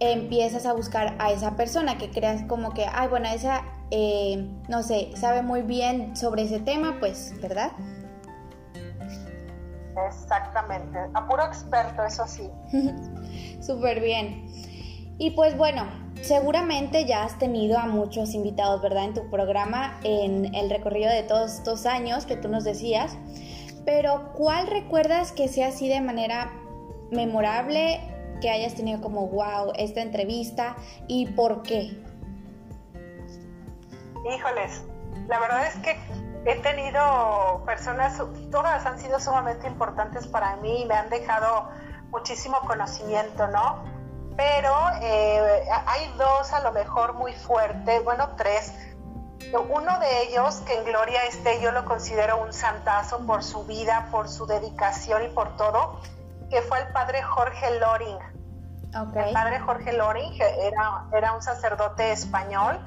empiezas 0.00 0.66
a 0.66 0.72
buscar 0.72 1.16
a 1.18 1.30
esa 1.30 1.56
persona 1.56 1.96
que 1.98 2.10
creas 2.10 2.42
como 2.42 2.74
que, 2.74 2.86
ay, 2.92 3.08
bueno, 3.08 3.28
esa, 3.28 3.62
eh, 3.90 4.48
no 4.68 4.82
sé, 4.82 5.10
sabe 5.16 5.42
muy 5.42 5.62
bien 5.62 6.16
sobre 6.16 6.42
ese 6.42 6.60
tema, 6.60 6.96
pues, 7.00 7.32
¿verdad? 7.40 7.72
Exactamente, 10.08 10.98
a 11.14 11.26
puro 11.26 11.44
experto, 11.46 12.04
eso 12.04 12.26
sí. 12.26 12.50
Súper 13.62 14.00
bien. 14.00 14.46
Y 15.18 15.30
pues 15.30 15.56
bueno, 15.56 15.86
seguramente 16.22 17.06
ya 17.06 17.24
has 17.24 17.38
tenido 17.38 17.78
a 17.78 17.86
muchos 17.86 18.34
invitados, 18.34 18.82
¿verdad? 18.82 19.04
En 19.04 19.14
tu 19.14 19.30
programa, 19.30 19.98
en 20.02 20.54
el 20.54 20.68
recorrido 20.68 21.10
de 21.10 21.22
todos 21.22 21.54
estos 21.54 21.86
años 21.86 22.26
que 22.26 22.36
tú 22.36 22.48
nos 22.48 22.64
decías. 22.64 23.16
Pero 23.84 24.32
¿cuál 24.34 24.66
recuerdas 24.66 25.32
que 25.32 25.48
sea 25.48 25.68
así 25.68 25.88
de 25.88 26.00
manera 26.00 26.52
memorable, 27.10 28.00
que 28.40 28.50
hayas 28.50 28.74
tenido 28.74 29.00
como, 29.00 29.28
wow, 29.28 29.72
esta 29.76 30.02
entrevista 30.02 30.76
y 31.06 31.26
por 31.26 31.62
qué? 31.62 31.96
Híjoles, 34.34 34.82
la 35.28 35.38
verdad 35.38 35.66
es 35.68 35.76
que 35.76 35.96
he 36.44 36.56
tenido 36.56 37.62
personas, 37.64 38.20
todas 38.50 38.84
han 38.84 38.98
sido 38.98 39.18
sumamente 39.20 39.66
importantes 39.66 40.26
para 40.26 40.56
mí 40.56 40.82
y 40.82 40.84
me 40.84 40.94
han 40.94 41.08
dejado 41.08 41.70
muchísimo 42.10 42.58
conocimiento, 42.66 43.46
¿no? 43.48 43.95
Pero 44.36 44.74
eh, 45.00 45.68
hay 45.86 46.12
dos 46.18 46.52
a 46.52 46.60
lo 46.60 46.72
mejor 46.72 47.14
muy 47.14 47.32
fuertes, 47.32 48.04
bueno, 48.04 48.30
tres 48.36 48.72
uno 49.54 49.98
de 50.00 50.22
ellos, 50.22 50.56
que 50.66 50.74
en 50.74 50.84
gloria 50.84 51.24
esté, 51.24 51.60
yo 51.60 51.72
lo 51.72 51.84
considero 51.84 52.42
un 52.42 52.52
santazo 52.52 53.26
por 53.26 53.44
su 53.44 53.64
vida, 53.64 54.08
por 54.10 54.28
su 54.28 54.46
dedicación 54.46 55.24
y 55.24 55.28
por 55.28 55.56
todo, 55.56 56.00
que 56.50 56.62
fue 56.62 56.80
el 56.80 56.88
padre 56.88 57.22
Jorge 57.22 57.78
Loring. 57.78 58.18
El 59.14 59.32
padre 59.32 59.60
Jorge 59.60 59.92
Loring 59.92 60.32
era, 60.40 61.04
era 61.12 61.32
un 61.34 61.42
sacerdote 61.42 62.12
español 62.12 62.80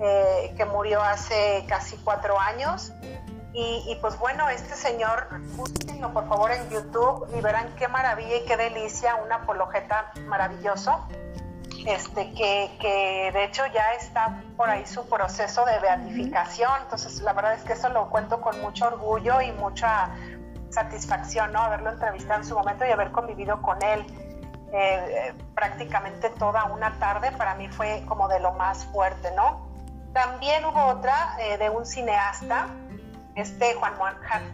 eh, 0.00 0.54
que 0.56 0.64
murió 0.64 1.02
hace 1.02 1.64
casi 1.68 1.96
cuatro 1.98 2.40
años. 2.40 2.92
Y, 3.54 3.98
pues 4.00 4.18
bueno, 4.18 4.48
este 4.48 4.74
señor, 4.74 5.28
búsquenlo 5.56 6.10
por 6.12 6.26
favor 6.26 6.52
en 6.52 6.70
YouTube 6.70 7.28
y 7.36 7.40
verán 7.42 7.74
qué 7.76 7.86
maravilla 7.86 8.36
y 8.36 8.44
qué 8.46 8.56
delicia, 8.56 9.16
un 9.16 9.30
apologeta 9.30 10.10
maravilloso 10.26 11.06
este, 11.86 12.32
que, 12.32 12.70
que, 12.80 13.30
de 13.32 13.44
hecho 13.44 13.64
ya 13.66 13.92
está 13.92 14.42
por 14.56 14.70
ahí 14.70 14.86
su 14.86 15.06
proceso 15.06 15.66
de 15.66 15.78
beatificación. 15.80 16.70
Entonces, 16.82 17.20
la 17.20 17.34
verdad 17.34 17.54
es 17.54 17.62
que 17.62 17.74
eso 17.74 17.90
lo 17.90 18.08
cuento 18.08 18.40
con 18.40 18.58
mucho 18.62 18.86
orgullo 18.86 19.40
y 19.42 19.52
mucha 19.52 20.10
satisfacción, 20.70 21.52
¿no? 21.52 21.60
Haberlo 21.60 21.90
entrevistado 21.90 22.40
en 22.40 22.46
su 22.46 22.54
momento 22.54 22.86
y 22.86 22.90
haber 22.90 23.10
convivido 23.10 23.60
con 23.60 23.82
él 23.82 24.06
eh, 24.72 25.34
prácticamente 25.54 26.30
toda 26.30 26.64
una 26.64 26.98
tarde, 26.98 27.30
para 27.32 27.54
mí 27.56 27.68
fue 27.68 28.04
como 28.06 28.26
de 28.28 28.40
lo 28.40 28.52
más 28.52 28.86
fuerte, 28.86 29.30
¿no? 29.32 29.68
También 30.14 30.64
hubo 30.64 30.86
otra 30.86 31.36
eh, 31.40 31.58
de 31.58 31.68
un 31.68 31.84
cineasta, 31.84 32.68
este 33.34 33.74
Juan, 33.74 33.94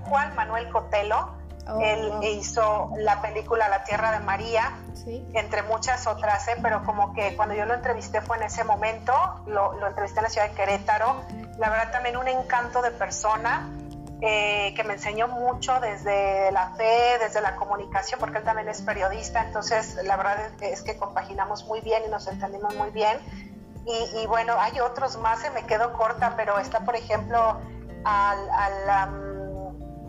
Juan 0.04 0.34
Manuel 0.34 0.68
Cotelo, 0.70 1.38
Oh, 1.68 1.80
Él 1.82 2.10
hizo 2.22 2.90
la 2.96 3.20
película 3.20 3.68
La 3.68 3.84
Tierra 3.84 4.12
de 4.12 4.20
María, 4.20 4.72
entre 5.34 5.62
muchas 5.64 6.06
otras, 6.06 6.48
¿eh? 6.48 6.56
pero 6.62 6.82
como 6.84 7.12
que 7.12 7.36
cuando 7.36 7.54
yo 7.54 7.66
lo 7.66 7.74
entrevisté 7.74 8.22
fue 8.22 8.38
en 8.38 8.44
ese 8.44 8.64
momento, 8.64 9.12
lo, 9.46 9.74
lo, 9.74 9.86
entrevisté 9.86 10.20
en 10.20 10.24
la 10.24 10.30
ciudad 10.30 10.48
de 10.48 10.54
Querétaro. 10.54 11.22
La 11.58 11.68
verdad 11.68 11.92
también 11.92 12.16
un 12.16 12.26
encanto 12.26 12.80
de 12.80 12.90
persona 12.90 13.68
eh, 14.22 14.72
que 14.76 14.84
me 14.84 14.94
enseñó 14.94 15.28
mucho 15.28 15.78
desde 15.80 16.50
la 16.52 16.70
fe, 16.70 17.18
desde 17.20 17.42
la 17.42 17.56
comunicación, 17.56 18.18
porque 18.18 18.38
él 18.38 18.44
también 18.44 18.68
es 18.68 18.80
periodista, 18.80 19.44
entonces 19.44 19.98
la 20.04 20.16
verdad 20.16 20.50
es 20.60 20.82
que 20.82 20.96
compaginamos 20.96 21.66
muy 21.66 21.80
bien 21.80 22.02
y 22.06 22.10
nos 22.10 22.28
entendimos 22.28 22.74
muy 22.76 22.90
bien. 22.90 23.18
Y, 23.84 24.20
y 24.20 24.26
bueno, 24.26 24.54
hay 24.58 24.80
otros 24.80 25.18
más, 25.18 25.40
se 25.40 25.50
me 25.50 25.64
quedo 25.66 25.92
corta, 25.92 26.34
pero 26.36 26.58
está 26.58 26.80
por 26.80 26.96
ejemplo 26.96 27.58
al... 28.04 29.08
um, 29.08 29.38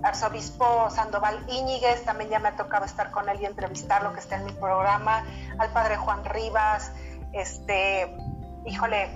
arzobispo 0.03 0.89
Sandoval 0.89 1.43
Íñiguez, 1.47 2.03
también 2.05 2.29
ya 2.29 2.39
me 2.39 2.49
ha 2.49 2.55
tocado 2.55 2.85
estar 2.85 3.11
con 3.11 3.27
él 3.29 3.39
y 3.41 3.45
entrevistarlo, 3.45 4.13
que 4.13 4.19
está 4.19 4.37
en 4.37 4.45
mi 4.45 4.53
programa, 4.53 5.23
al 5.57 5.69
padre 5.71 5.97
Juan 5.97 6.23
Rivas, 6.25 6.91
este, 7.33 8.15
híjole, 8.65 9.09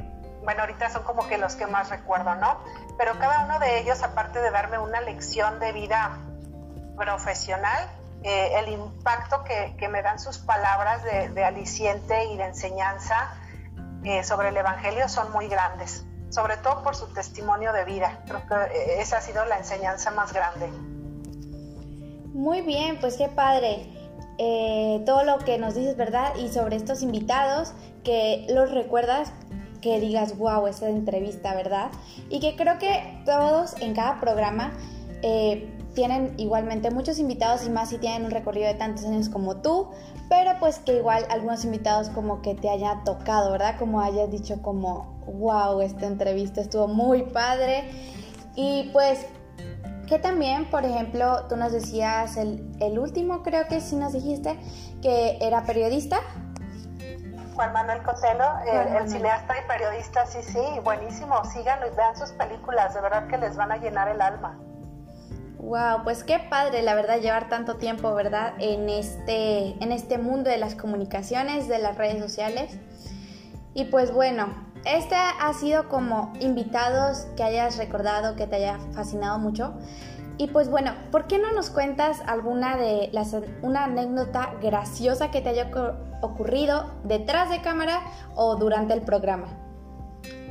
bueno, 0.44 0.62
ahorita 0.62 0.90
son 0.90 1.04
como 1.04 1.28
que 1.28 1.38
los 1.38 1.56
que 1.56 1.68
más 1.68 1.90
recuerdo, 1.90 2.36
¿no? 2.36 2.58
Pero 2.98 3.18
cada 3.18 3.46
uno 3.46 3.60
de 3.60 3.80
ellos, 3.80 4.04
aparte 4.04 4.40
de 4.42 4.52
darme 4.52 4.78
una 4.78 5.00
lección 5.02 5.60
de 5.60 5.72
vida 5.72 6.20
profesional, 6.98 7.88
eh, 8.24 8.60
el 8.60 8.70
impacto 8.70 9.44
que, 9.44 9.76
que, 9.78 9.88
me 9.88 10.02
dan 10.02 10.20
sus 10.20 10.38
palabras 10.38 11.04
de, 11.04 11.30
de 11.30 11.44
aliciente 11.44 12.26
y 12.26 12.38
de 12.38 12.46
enseñanza 12.46 13.34
eh, 14.04 14.24
sobre 14.24 14.50
el 14.50 14.58
Evangelio 14.58 15.10
son 15.10 15.32
muy 15.32 15.48
grandes 15.48 16.06
sobre 16.34 16.58
todo 16.58 16.82
por 16.82 16.96
su 16.96 17.06
testimonio 17.14 17.72
de 17.74 17.86
vida. 17.86 18.24
Creo 18.26 18.42
que 18.48 18.56
eh, 18.56 19.02
esa 19.02 19.18
ha 19.18 19.22
sido 19.22 19.46
la 19.46 19.60
enseñanza 19.60 20.10
más 20.10 20.34
grande. 20.34 20.68
Muy 22.34 22.62
bien, 22.62 23.00
pues 23.00 23.18
qué 23.18 23.30
padre. 23.30 23.88
Eh, 24.40 25.04
todo 25.06 25.24
lo 25.24 25.38
que 25.38 25.60
nos 25.60 25.76
dices, 25.76 25.96
¿verdad? 25.96 26.36
Y 26.36 26.50
sobre 26.50 26.76
estos 26.76 27.04
invitados, 27.04 27.74
que 28.04 28.48
los 28.50 28.72
recuerdas, 28.72 29.32
que 29.80 30.00
digas, 30.00 30.36
wow, 30.40 30.66
esta 30.66 30.90
entrevista, 30.90 31.54
¿verdad? 31.54 31.92
Y 32.30 32.40
que 32.40 32.56
creo 32.56 32.80
que 32.80 33.22
todos 33.26 33.80
en 33.80 33.94
cada 33.94 34.20
programa 34.20 34.74
eh, 35.22 35.72
tienen 35.94 36.34
igualmente 36.38 36.90
muchos 36.90 37.20
invitados 37.20 37.64
y 37.64 37.70
más 37.70 37.90
si 37.90 38.00
tienen 38.00 38.26
un 38.26 38.32
recorrido 38.32 38.66
de 38.66 38.74
tantos 38.74 39.06
años 39.06 39.30
como 39.30 39.58
tú, 39.58 39.92
pero 40.30 40.58
pues 40.60 40.80
que 40.80 40.98
igual 40.98 41.28
algunos 41.30 41.64
invitados 41.64 42.10
como 42.10 42.42
que 42.42 42.56
te 42.56 42.70
haya 42.70 43.04
tocado, 43.06 43.52
¿verdad? 43.52 43.76
Como 43.78 44.02
hayas 44.02 44.32
dicho 44.32 44.64
como, 44.64 45.13
wow, 45.26 45.82
esta 45.82 46.06
entrevista 46.06 46.62
estuvo 46.62 46.88
muy 46.88 47.24
padre. 47.24 47.90
Y 48.56 48.90
pues 48.94 49.26
que 50.08 50.20
también, 50.20 50.70
por 50.70 50.86
ejemplo, 50.86 51.46
tú 51.48 51.56
nos 51.56 51.72
decías 51.72 52.38
el, 52.38 52.72
el 52.80 53.00
último, 53.00 53.42
creo 53.42 53.68
que 53.68 53.82
sí 53.82 53.96
nos 53.96 54.14
dijiste, 54.14 54.60
que 55.02 55.38
era 55.42 55.64
periodista. 55.64 56.20
Juan 57.56 57.72
Manuel 57.72 58.02
Cotelo, 58.04 58.46
el, 58.66 58.96
el, 58.96 59.10
cineasta 59.10 59.56
y 59.60 59.68
periodista, 59.68 60.26
sí, 60.26 60.40
sí, 60.42 60.60
buenísimo. 60.84 61.44
Síganlo 61.46 61.88
y 61.88 61.96
vean 61.96 62.18
sus 62.18 62.32
películas, 62.32 62.94
de 62.94 63.02
verdad 63.02 63.28
que 63.28 63.38
les 63.38 63.56
van 63.56 63.72
a 63.72 63.78
llenar 63.78 64.08
el 64.08 64.22
alma. 64.22 64.60
Wow, 65.60 66.04
pues 66.04 66.24
qué 66.26 66.40
padre, 66.40 66.82
la 66.82 66.94
verdad, 66.94 67.20
llevar 67.20 67.48
tanto 67.48 67.78
tiempo, 67.78 68.14
¿verdad? 68.14 68.54
En 68.60 68.90
este, 68.90 69.82
en 69.82 69.92
este 69.92 70.18
mundo 70.18 70.50
de 70.50 70.58
las 70.58 70.76
comunicaciones, 70.76 71.70
de 71.70 71.80
las 71.80 71.98
redes 71.98 72.22
sociales. 72.22 72.78
Y 73.74 73.86
pues 73.86 74.12
bueno, 74.12 74.48
este 74.86 75.16
ha 75.16 75.54
sido 75.54 75.88
como 75.88 76.34
invitados 76.40 77.28
que 77.38 77.44
hayas 77.44 77.78
recordado, 77.78 78.36
que 78.36 78.48
te 78.48 78.58
haya 78.58 78.80
fascinado 78.94 79.40
mucho. 79.40 79.74
Y 80.38 80.48
pues 80.48 80.70
bueno, 80.70 80.94
¿por 81.12 81.28
qué 81.28 81.38
no 81.38 81.52
nos 81.52 81.70
cuentas 81.70 82.22
alguna 82.26 82.76
de 82.76 83.10
las, 83.12 83.36
una 83.62 83.86
anécdota 83.86 84.54
graciosa 84.62 85.30
que 85.30 85.42
te 85.42 85.50
haya 85.50 85.70
ocurrido 86.22 86.92
detrás 87.04 87.50
de 87.50 87.62
cámara 87.62 88.02
o 88.36 88.56
durante 88.56 88.94
el 88.94 89.04
programa? 89.04 89.48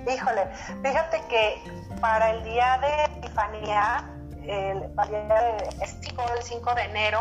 Híjole, 0.06 0.46
fíjate 0.82 1.20
que 1.28 1.62
para 2.00 2.30
el 2.30 2.44
día 2.44 2.78
de 2.78 3.18
Epifanía, 3.18 4.08
el, 4.46 4.82
el 4.82 6.42
5 6.42 6.74
de 6.74 6.82
enero, 6.82 7.20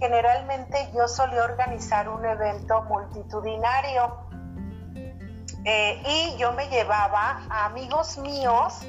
generalmente 0.00 0.90
yo 0.94 1.06
solía 1.08 1.44
organizar 1.44 2.08
un 2.08 2.24
evento 2.24 2.82
multitudinario 2.82 4.23
eh, 5.64 6.02
y 6.06 6.36
yo 6.36 6.52
me 6.52 6.68
llevaba 6.68 7.42
a 7.48 7.66
amigos 7.66 8.18
míos 8.18 8.80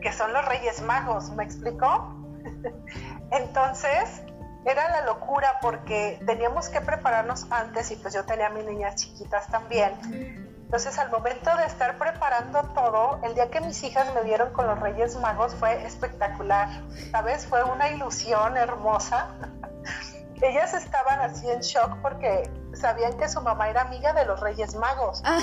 que 0.00 0.12
son 0.12 0.32
los 0.32 0.44
Reyes 0.44 0.82
Magos, 0.82 1.30
¿me 1.30 1.44
explicó? 1.44 2.14
Entonces, 3.30 4.22
era 4.64 4.90
la 4.90 5.06
locura 5.06 5.58
porque 5.60 6.20
teníamos 6.26 6.68
que 6.68 6.80
prepararnos 6.80 7.46
antes 7.50 7.90
y 7.90 7.96
pues 7.96 8.14
yo 8.14 8.24
tenía 8.24 8.48
a 8.48 8.50
mis 8.50 8.64
niñas 8.64 8.96
chiquitas 8.96 9.48
también. 9.48 9.92
Entonces 10.64 10.98
al 10.98 11.10
momento 11.10 11.54
de 11.56 11.64
estar 11.64 11.98
preparando 11.98 12.62
todo, 12.74 13.20
el 13.24 13.34
día 13.34 13.50
que 13.50 13.60
mis 13.60 13.82
hijas 13.82 14.12
me 14.14 14.22
vieron 14.22 14.52
con 14.52 14.66
los 14.66 14.78
Reyes 14.78 15.16
Magos 15.16 15.54
fue 15.54 15.84
espectacular, 15.84 16.68
¿sabes? 17.10 17.46
Fue 17.46 17.62
una 17.62 17.90
ilusión 17.90 18.56
hermosa. 18.56 19.28
Ellas 20.42 20.74
estaban 20.74 21.20
así 21.20 21.48
en 21.48 21.60
shock 21.60 21.98
porque 22.02 22.50
sabían 22.74 23.16
que 23.16 23.28
su 23.28 23.40
mamá 23.40 23.70
era 23.70 23.82
amiga 23.82 24.12
de 24.12 24.24
los 24.24 24.40
Reyes 24.40 24.74
Magos. 24.74 25.22
Ah. 25.24 25.38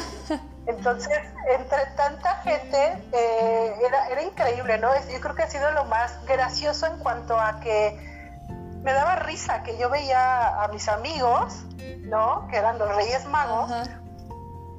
Entonces, 0.68 1.18
entre 1.50 1.86
tanta 1.96 2.36
gente, 2.44 3.02
eh, 3.14 3.76
era, 3.88 4.10
era 4.10 4.22
increíble, 4.22 4.78
¿no? 4.78 4.90
Yo 5.12 5.20
creo 5.20 5.36
que 5.36 5.44
ha 5.44 5.50
sido 5.50 5.72
lo 5.72 5.86
más 5.86 6.24
gracioso 6.26 6.86
en 6.86 7.00
cuanto 7.00 7.40
a 7.40 7.60
que 7.60 7.98
me 8.84 8.94
daba 8.94 9.16
risa 9.16 9.64
que 9.64 9.78
yo 9.78 9.90
veía 9.90 10.64
a 10.64 10.68
mis 10.68 10.88
amigos, 10.88 11.64
¿no? 12.04 12.48
Que 12.50 12.58
eran 12.58 12.78
los 12.78 12.94
Reyes 12.96 13.26
Magos. 13.26 13.72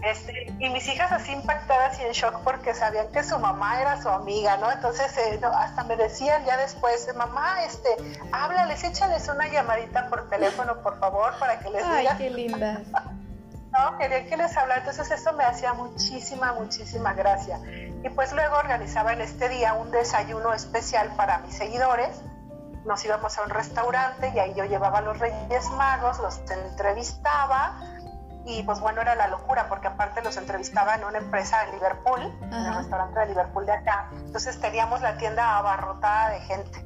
Este, 0.02 0.52
y 0.58 0.70
mis 0.70 0.88
hijas 0.88 1.12
así 1.12 1.32
impactadas 1.32 1.98
y 2.00 2.04
en 2.04 2.12
shock 2.12 2.40
porque 2.42 2.74
sabían 2.74 3.08
que 3.12 3.22
su 3.22 3.38
mamá 3.38 3.80
era 3.80 4.00
su 4.00 4.08
amiga, 4.08 4.56
¿no? 4.56 4.70
Entonces 4.70 5.14
eh, 5.18 5.40
hasta 5.54 5.84
me 5.84 5.96
decían 5.96 6.44
ya 6.46 6.56
después, 6.56 7.08
mamá, 7.14 7.62
este, 7.64 7.90
háblales, 8.32 8.82
échales 8.82 9.28
una 9.28 9.48
llamadita 9.48 10.08
por 10.08 10.30
teléfono, 10.30 10.82
por 10.82 10.98
favor, 10.98 11.38
para 11.38 11.58
que 11.58 11.70
les 11.70 11.84
diga. 11.84 12.12
Ay, 12.12 12.18
qué 12.18 12.30
linda. 12.30 12.80
no, 13.72 13.98
querían 13.98 14.26
que 14.26 14.36
les 14.38 14.56
hablara, 14.56 14.80
entonces 14.80 15.10
eso 15.10 15.34
me 15.34 15.44
hacía 15.44 15.74
muchísima, 15.74 16.54
muchísima 16.54 17.12
gracia. 17.12 17.60
Y 18.02 18.08
pues 18.08 18.32
luego 18.32 18.56
organizaba 18.56 19.12
en 19.12 19.20
este 19.20 19.50
día 19.50 19.74
un 19.74 19.90
desayuno 19.90 20.54
especial 20.54 21.12
para 21.16 21.38
mis 21.38 21.56
seguidores 21.56 22.22
nos 22.84 23.04
íbamos 23.04 23.36
a 23.36 23.42
un 23.42 23.50
restaurante 23.50 24.32
y 24.34 24.38
ahí 24.38 24.54
yo 24.56 24.64
llevaba 24.64 24.98
a 24.98 25.00
los 25.02 25.18
Reyes 25.18 25.68
Magos, 25.76 26.18
los 26.18 26.40
entrevistaba 26.50 27.76
y 28.46 28.62
pues 28.62 28.80
bueno, 28.80 29.00
era 29.00 29.14
la 29.14 29.28
locura 29.28 29.66
porque 29.68 29.88
aparte 29.88 30.22
los 30.22 30.36
entrevistaba 30.36 30.94
en 30.94 31.04
una 31.04 31.18
empresa 31.18 31.64
de 31.64 31.72
Liverpool, 31.72 32.20
en 32.42 32.52
el 32.52 32.74
restaurante 32.74 33.20
de 33.20 33.26
Liverpool 33.26 33.66
de 33.66 33.72
acá. 33.72 34.10
Entonces 34.12 34.60
teníamos 34.60 35.00
la 35.00 35.16
tienda 35.18 35.58
abarrotada 35.58 36.30
de 36.30 36.40
gente. 36.40 36.84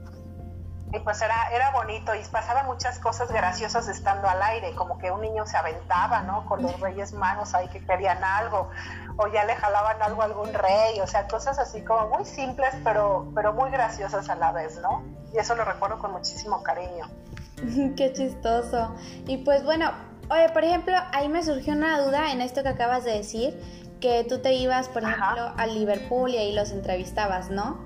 Y 0.93 1.01
pues 1.01 1.21
era, 1.23 1.49
era 1.53 1.73
bonito 1.73 2.15
y 2.15 2.23
pasaban 2.31 2.67
muchas 2.67 3.01
cosas 3.01 3.29
graciosas 3.33 3.89
estando 3.89 4.29
al 4.29 4.41
aire, 4.43 4.75
como 4.77 4.97
que 4.99 5.11
un 5.11 5.23
niño 5.23 5.45
se 5.45 5.57
aventaba, 5.57 6.23
¿no? 6.23 6.47
Con 6.47 6.63
los 6.63 6.79
Reyes 6.79 7.13
Magos 7.13 7.53
ahí 7.55 7.67
que 7.69 7.85
querían 7.85 8.23
algo, 8.23 8.71
o 9.17 9.27
ya 9.27 9.45
le 9.45 9.57
jalaban 9.57 10.01
algo 10.03 10.23
a 10.23 10.27
algún 10.27 10.55
rey, 10.55 11.01
o 11.01 11.07
sea, 11.09 11.27
cosas 11.27 11.59
así 11.59 11.83
como 11.83 12.11
muy 12.11 12.25
simples, 12.25 12.73
pero, 12.85 13.29
pero 13.35 13.53
muy 13.53 13.73
graciosas 13.73 14.29
a 14.29 14.37
la 14.37 14.53
vez, 14.53 14.79
¿no? 14.79 15.03
Y 15.33 15.39
eso 15.39 15.57
lo 15.57 15.65
recuerdo 15.65 15.99
con 15.99 16.13
muchísimo 16.13 16.63
cariño. 16.63 17.11
Qué 17.97 18.13
chistoso. 18.13 18.95
Y 19.27 19.39
pues 19.39 19.65
bueno, 19.65 19.91
oye, 20.29 20.49
por 20.53 20.65
ejemplo, 20.65 20.95
ahí 21.13 21.29
me 21.29 21.43
surgió 21.43 21.75
una 21.75 22.01
duda 22.01 22.33
en 22.33 22.41
esto 22.41 22.63
que 22.63 22.69
acabas 22.71 23.05
de 23.05 23.13
decir, 23.13 23.61
que 24.01 24.25
tú 24.29 24.41
te 24.41 24.53
ibas, 24.55 24.89
por 24.89 25.03
ejemplo, 25.03 25.53
a 25.57 25.67
Liverpool 25.67 26.31
y 26.31 26.39
ahí 26.39 26.53
los 26.53 26.71
entrevistabas, 26.71 27.51
¿no? 27.51 27.81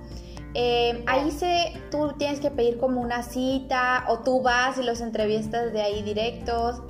Eh, 0.54 1.04
ahí 1.06 1.30
se, 1.30 1.80
tú 1.90 2.14
tienes 2.18 2.40
que 2.40 2.50
pedir 2.50 2.78
como 2.78 3.00
una 3.00 3.22
cita 3.22 4.04
o 4.08 4.20
tú 4.20 4.42
vas 4.42 4.78
y 4.78 4.82
los 4.82 5.00
entrevistas 5.00 5.72
de 5.72 5.82
ahí 5.82 6.02
directos. 6.02 6.82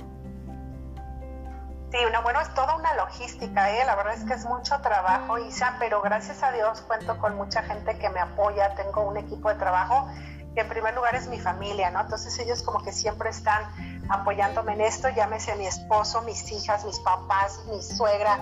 Sí, 1.91 1.97
bueno, 2.23 2.39
es 2.39 2.53
toda 2.53 2.75
una 2.75 2.93
logística, 2.93 3.71
¿eh? 3.71 3.83
la 3.85 3.95
verdad 3.95 4.13
es 4.13 4.23
que 4.23 4.33
es 4.33 4.45
mucho 4.45 4.79
trabajo, 4.81 5.39
Isa, 5.39 5.75
pero 5.79 6.01
gracias 6.01 6.43
a 6.43 6.51
Dios 6.51 6.81
cuento 6.81 7.17
con 7.17 7.35
mucha 7.35 7.63
gente 7.63 7.97
que 7.97 8.09
me 8.09 8.19
apoya, 8.19 8.75
tengo 8.75 9.07
un 9.07 9.17
equipo 9.17 9.49
de 9.49 9.55
trabajo 9.55 10.07
que 10.53 10.61
en 10.61 10.69
primer 10.69 10.95
lugar 10.95 11.15
es 11.15 11.27
mi 11.27 11.39
familia, 11.39 11.89
¿no? 11.89 12.01
Entonces 12.01 12.37
ellos 12.39 12.61
como 12.61 12.83
que 12.83 12.91
siempre 12.91 13.29
están 13.29 13.63
apoyándome 14.09 14.73
en 14.73 14.81
esto, 14.81 15.09
llámese 15.09 15.55
mi 15.55 15.67
esposo, 15.67 16.21
mis 16.23 16.51
hijas, 16.51 16.83
mis 16.83 16.99
papás, 16.99 17.59
mi 17.69 17.81
suegra, 17.81 18.39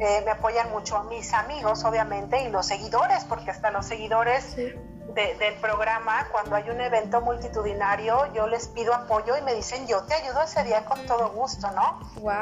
eh, 0.00 0.22
me 0.24 0.32
apoyan 0.32 0.70
mucho 0.70 1.04
mis 1.04 1.32
amigos, 1.32 1.84
obviamente, 1.84 2.42
y 2.42 2.48
los 2.48 2.66
seguidores, 2.66 3.24
porque 3.24 3.50
hasta 3.50 3.70
los 3.70 3.86
seguidores 3.86 4.56
del 4.56 5.54
programa, 5.60 6.26
cuando 6.32 6.56
hay 6.56 6.68
un 6.68 6.80
evento 6.80 7.20
multitudinario, 7.20 8.32
yo 8.34 8.48
les 8.48 8.66
pido 8.66 8.92
apoyo 8.92 9.36
y 9.36 9.42
me 9.42 9.54
dicen, 9.54 9.86
yo 9.86 10.02
te 10.02 10.14
ayudo 10.14 10.42
ese 10.42 10.64
día 10.64 10.84
con 10.84 11.06
todo 11.06 11.30
gusto, 11.30 11.70
¿no? 11.70 12.00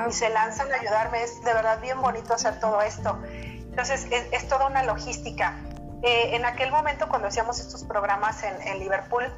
Y 0.08 0.12
se 0.12 0.30
lanzan 0.30 0.72
a 0.72 0.76
ayudarme, 0.76 1.22
es 1.22 1.44
de 1.44 1.52
verdad 1.52 1.80
bien 1.82 2.00
bonito 2.00 2.32
hacer 2.32 2.58
todo 2.60 2.80
esto. 2.80 3.18
Entonces, 3.24 4.06
es, 4.10 4.48
toda 4.48 4.68
una 4.68 4.82
logística. 4.84 5.58
Eh, 6.02 6.34
en 6.34 6.46
aquel 6.46 6.70
momento, 6.70 7.10
cuando 7.10 7.28
hacíamos 7.28 7.60
estos 7.60 7.84
programas 7.84 8.42
en, 8.42 8.62
en 8.66 8.78
Liverpool, 8.78 9.30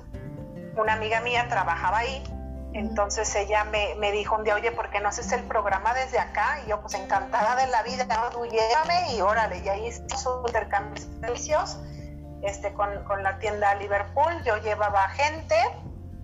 una 0.77 0.93
amiga 0.93 1.21
mía 1.21 1.47
trabajaba 1.49 1.99
ahí 1.99 2.23
entonces 2.75 3.33
ella 3.37 3.63
me, 3.65 3.95
me, 3.95 4.11
dijo 4.11 4.35
un 4.35 4.43
día, 4.43 4.57
oye, 4.57 4.73
¿por 4.73 4.91
qué 4.91 4.99
no 4.99 5.09
haces 5.09 5.31
el 5.31 5.45
programa 5.45 5.95
desde 5.95 6.19
acá? 6.19 6.59
Y 6.67 6.71
yo, 6.71 6.81
pues 6.81 6.95
encantada 6.95 7.55
de 7.55 7.69
la 7.69 7.85
vida, 7.85 8.05
tú 8.33 8.45
llévame 8.47 9.15
y 9.15 9.21
órale, 9.21 9.59
y 9.61 9.69
ahí 9.69 9.87
hizo 9.87 10.43
intercambio 10.45 10.93
de 10.95 11.21
servicios 11.21 11.79
este, 12.43 12.73
con, 12.75 13.05
con, 13.05 13.23
la 13.23 13.39
tienda 13.39 13.77
Liverpool. 13.77 14.43
Yo 14.45 14.57
llevaba 14.57 15.09
gente 15.11 15.55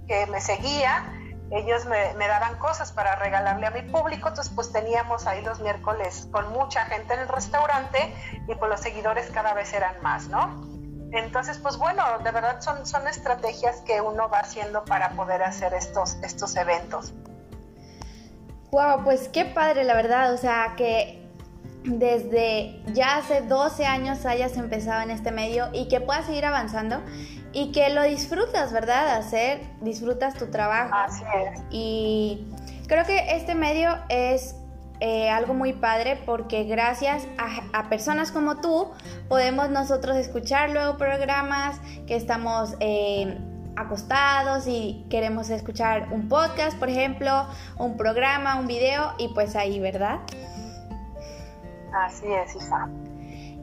que 0.08 0.26
me 0.26 0.40
seguía, 0.40 1.04
ellos 1.52 1.86
me, 1.86 2.14
me, 2.14 2.26
daban 2.26 2.58
cosas 2.58 2.90
para 2.90 3.14
regalarle 3.14 3.66
a 3.66 3.70
mi 3.70 3.82
público, 3.82 4.28
entonces 4.28 4.52
pues 4.52 4.72
teníamos 4.72 5.28
ahí 5.28 5.42
los 5.42 5.60
miércoles 5.60 6.26
con 6.32 6.52
mucha 6.52 6.84
gente 6.86 7.14
en 7.14 7.20
el 7.20 7.28
restaurante 7.28 8.12
y 8.48 8.54
pues 8.56 8.68
los 8.68 8.80
seguidores 8.80 9.30
cada 9.30 9.54
vez 9.54 9.72
eran 9.72 9.94
más, 10.02 10.26
¿no? 10.26 10.79
Entonces, 11.12 11.58
pues 11.58 11.76
bueno, 11.76 12.02
de 12.22 12.30
verdad 12.30 12.60
son, 12.60 12.86
son 12.86 13.08
estrategias 13.08 13.80
que 13.82 14.00
uno 14.00 14.28
va 14.28 14.40
haciendo 14.40 14.84
para 14.84 15.10
poder 15.10 15.42
hacer 15.42 15.74
estos, 15.74 16.14
estos 16.22 16.56
eventos. 16.56 17.12
Wow, 18.70 19.02
pues 19.02 19.28
qué 19.28 19.44
padre, 19.44 19.84
la 19.84 19.94
verdad. 19.94 20.32
O 20.32 20.36
sea, 20.36 20.74
que 20.76 21.20
desde 21.84 22.82
ya 22.92 23.16
hace 23.16 23.40
12 23.40 23.86
años 23.86 24.24
hayas 24.26 24.56
empezado 24.56 25.02
en 25.02 25.10
este 25.10 25.32
medio 25.32 25.68
y 25.72 25.88
que 25.88 26.00
puedas 26.00 26.26
seguir 26.26 26.44
avanzando 26.44 27.02
y 27.52 27.72
que 27.72 27.90
lo 27.90 28.02
disfrutas, 28.04 28.72
¿verdad? 28.72 29.16
Hacer, 29.16 29.62
disfrutas 29.80 30.34
tu 30.34 30.50
trabajo. 30.50 30.94
Así 30.94 31.24
es. 31.24 31.60
Y 31.70 32.46
creo 32.86 33.04
que 33.04 33.36
este 33.36 33.54
medio 33.54 33.98
es 34.08 34.54
eh, 35.00 35.30
algo 35.30 35.54
muy 35.54 35.72
padre 35.72 36.20
porque 36.26 36.64
gracias 36.64 37.26
a, 37.72 37.88
personas 37.88 38.30
como 38.30 38.60
tú 38.60 38.92
podemos 39.28 39.70
nosotros 39.70 40.16
escuchar 40.16 40.70
luego 40.70 40.98
programas 40.98 41.80
que 42.06 42.16
estamos 42.16 42.76
eh, 42.80 43.38
acostados 43.76 44.66
y 44.66 45.06
queremos 45.08 45.48
escuchar 45.48 46.08
un 46.12 46.28
podcast, 46.28 46.78
por 46.78 46.90
ejemplo, 46.90 47.46
un 47.78 47.96
programa, 47.96 48.60
un 48.60 48.66
video 48.66 49.14
y 49.18 49.28
pues 49.28 49.56
ahí, 49.56 49.80
¿verdad? 49.80 50.20
Así 51.94 52.26
es, 52.26 52.54
Isa. 52.54 52.88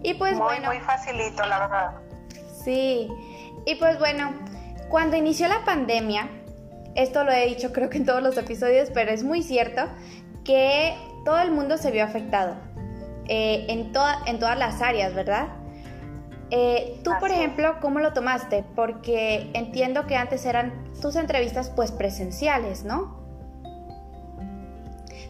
Y 0.01 0.15
pues 0.15 0.39
bueno. 0.39 0.69
Muy 0.69 0.79
facilito, 0.79 1.45
la 1.45 1.59
verdad. 1.59 1.91
Sí. 2.63 3.09
Y 3.65 3.75
pues 3.75 3.99
bueno, 3.99 4.33
cuando 4.89 5.17
inició 5.17 5.47
la 5.47 5.63
pandemia, 5.65 6.29
esto 6.95 7.23
lo 7.23 7.31
he 7.31 7.45
dicho 7.45 7.71
creo 7.71 7.89
que 7.89 7.97
en 7.97 8.05
todos 8.05 8.23
los 8.23 8.37
episodios, 8.37 8.89
pero 8.91 9.11
es 9.11 9.23
muy 9.23 9.43
cierto 9.43 9.83
que 10.43 10.95
todo 11.27 11.39
el 11.39 11.51
mundo 11.51 11.77
se 11.77 11.91
vio 11.91 12.05
afectado 12.05 12.55
eh, 13.27 13.65
en, 13.67 13.91
en 14.27 14.39
todas 14.39 14.57
las 14.57 14.81
áreas, 14.81 15.13
¿verdad? 15.13 15.49
Eh, 16.51 17.01
tú, 17.03 17.11
por 17.19 17.31
ejemplo, 17.31 17.81
¿cómo 17.81 17.99
lo 17.99 18.13
tomaste? 18.13 18.63
Porque 18.77 19.51
entiendo 19.53 20.07
que 20.07 20.15
antes 20.15 20.45
eran 20.45 20.85
tus 21.01 21.17
entrevistas 21.17 21.69
pues 21.69 21.91
presenciales, 21.91 22.85
¿no? 22.85 23.17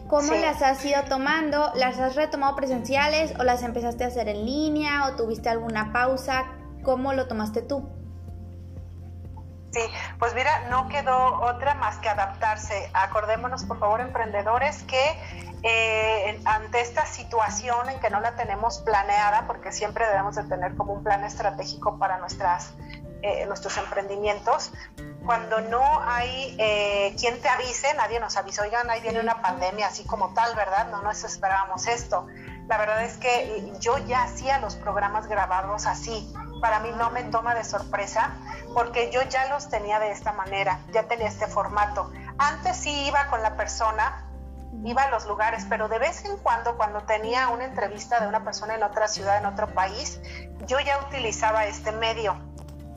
¿Cómo 0.06 0.34
las 0.34 0.62
has 0.62 0.84
ido 0.84 1.02
tomando? 1.08 1.72
¿Las 1.74 1.98
has 1.98 2.14
retomado 2.14 2.54
presenciales 2.54 3.34
o 3.36 3.42
las 3.42 3.64
empezaste 3.64 4.04
a 4.04 4.06
hacer 4.06 4.28
en 4.28 4.46
línea 4.46 5.04
o 5.08 5.16
tuviste 5.16 5.48
alguna 5.48 5.92
pausa? 5.92 6.44
¿Cómo 6.84 7.12
lo 7.12 7.26
tomaste 7.26 7.60
tú? 7.60 7.88
Sí, 9.72 9.80
pues 10.18 10.32
mira, 10.34 10.68
no 10.70 10.88
quedó 10.88 11.40
otra 11.42 11.74
más 11.74 11.98
que 11.98 12.08
adaptarse. 12.08 12.88
Acordémonos, 12.94 13.64
por 13.64 13.78
favor, 13.78 14.00
emprendedores, 14.00 14.82
que 14.84 15.47
eh, 15.62 16.40
ante 16.44 16.80
esta 16.80 17.06
situación 17.06 17.88
en 17.88 17.98
que 18.00 18.10
no 18.10 18.20
la 18.20 18.36
tenemos 18.36 18.78
planeada, 18.80 19.46
porque 19.46 19.72
siempre 19.72 20.06
debemos 20.06 20.36
de 20.36 20.44
tener 20.44 20.74
como 20.76 20.92
un 20.92 21.02
plan 21.02 21.24
estratégico 21.24 21.98
para 21.98 22.18
nuestras, 22.18 22.72
eh, 23.22 23.44
nuestros 23.46 23.76
emprendimientos, 23.76 24.72
cuando 25.24 25.60
no 25.60 25.82
hay 26.06 26.56
eh, 26.58 27.14
quien 27.18 27.40
te 27.40 27.48
avise, 27.48 27.92
nadie 27.94 28.18
nos 28.18 28.36
avisa, 28.36 28.62
oigan, 28.62 28.88
ahí 28.88 29.00
viene 29.00 29.20
una 29.20 29.42
pandemia 29.42 29.88
así 29.88 30.04
como 30.04 30.32
tal, 30.32 30.54
¿verdad? 30.54 30.88
No 30.90 31.02
nos 31.02 31.22
esperábamos 31.24 31.86
esto. 31.86 32.26
La 32.66 32.78
verdad 32.78 33.04
es 33.04 33.16
que 33.16 33.72
yo 33.80 33.98
ya 33.98 34.22
hacía 34.22 34.58
los 34.58 34.76
programas 34.76 35.26
grabados 35.26 35.86
así, 35.86 36.32
para 36.60 36.80
mí 36.80 36.90
no 36.96 37.10
me 37.10 37.24
toma 37.24 37.54
de 37.54 37.64
sorpresa 37.64 38.32
porque 38.74 39.10
yo 39.10 39.22
ya 39.22 39.48
los 39.48 39.68
tenía 39.68 39.98
de 39.98 40.10
esta 40.10 40.32
manera, 40.32 40.80
ya 40.92 41.04
tenía 41.04 41.28
este 41.28 41.46
formato. 41.46 42.10
Antes 42.38 42.76
sí 42.76 43.06
iba 43.06 43.26
con 43.28 43.42
la 43.42 43.56
persona 43.56 44.27
iba 44.84 45.02
a 45.02 45.10
los 45.10 45.26
lugares, 45.26 45.66
pero 45.68 45.88
de 45.88 45.98
vez 45.98 46.24
en 46.24 46.36
cuando, 46.38 46.76
cuando 46.76 47.02
tenía 47.02 47.48
una 47.48 47.64
entrevista 47.64 48.20
de 48.20 48.28
una 48.28 48.44
persona 48.44 48.74
en 48.74 48.82
otra 48.82 49.08
ciudad, 49.08 49.38
en 49.38 49.46
otro 49.46 49.68
país, 49.68 50.20
yo 50.66 50.78
ya 50.80 50.98
utilizaba 51.06 51.66
este 51.66 51.92
medio, 51.92 52.36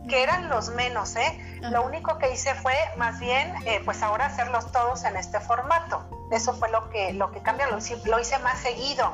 que 0.07 0.23
eran 0.23 0.49
los 0.49 0.69
menos, 0.69 1.15
¿eh? 1.15 1.59
Lo 1.61 1.83
único 1.83 2.17
que 2.17 2.31
hice 2.31 2.55
fue, 2.55 2.73
más 2.97 3.19
bien, 3.19 3.53
eh, 3.65 3.81
pues 3.85 4.01
ahora 4.01 4.25
hacerlos 4.25 4.71
todos 4.71 5.03
en 5.03 5.15
este 5.15 5.39
formato. 5.39 6.03
Eso 6.31 6.53
fue 6.53 6.69
lo 6.69 6.89
que, 6.89 7.13
lo 7.13 7.31
que 7.31 7.41
cambió, 7.41 7.67
lo, 7.67 7.77
lo 8.05 8.19
hice 8.19 8.39
más 8.39 8.59
seguido. 8.59 9.13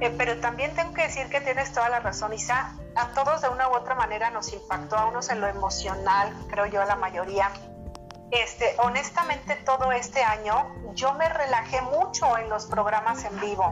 Eh, 0.00 0.14
pero 0.16 0.38
también 0.40 0.74
tengo 0.74 0.92
que 0.92 1.02
decir 1.02 1.28
que 1.28 1.40
tienes 1.40 1.72
toda 1.72 1.88
la 1.88 2.00
razón, 2.00 2.32
Isa. 2.32 2.74
A 2.96 3.08
todos 3.08 3.42
de 3.42 3.48
una 3.48 3.68
u 3.68 3.74
otra 3.74 3.94
manera 3.94 4.30
nos 4.30 4.52
impactó, 4.52 4.96
a 4.96 5.06
unos 5.06 5.28
en 5.30 5.40
lo 5.40 5.48
emocional, 5.48 6.32
creo 6.48 6.66
yo, 6.66 6.82
a 6.82 6.84
la 6.84 6.96
mayoría. 6.96 7.50
Este, 8.34 8.74
honestamente, 8.78 9.54
todo 9.64 9.92
este 9.92 10.24
año 10.24 10.74
yo 10.94 11.14
me 11.14 11.28
relajé 11.28 11.80
mucho 11.82 12.36
en 12.36 12.48
los 12.50 12.66
programas 12.66 13.24
en 13.24 13.40
vivo, 13.40 13.70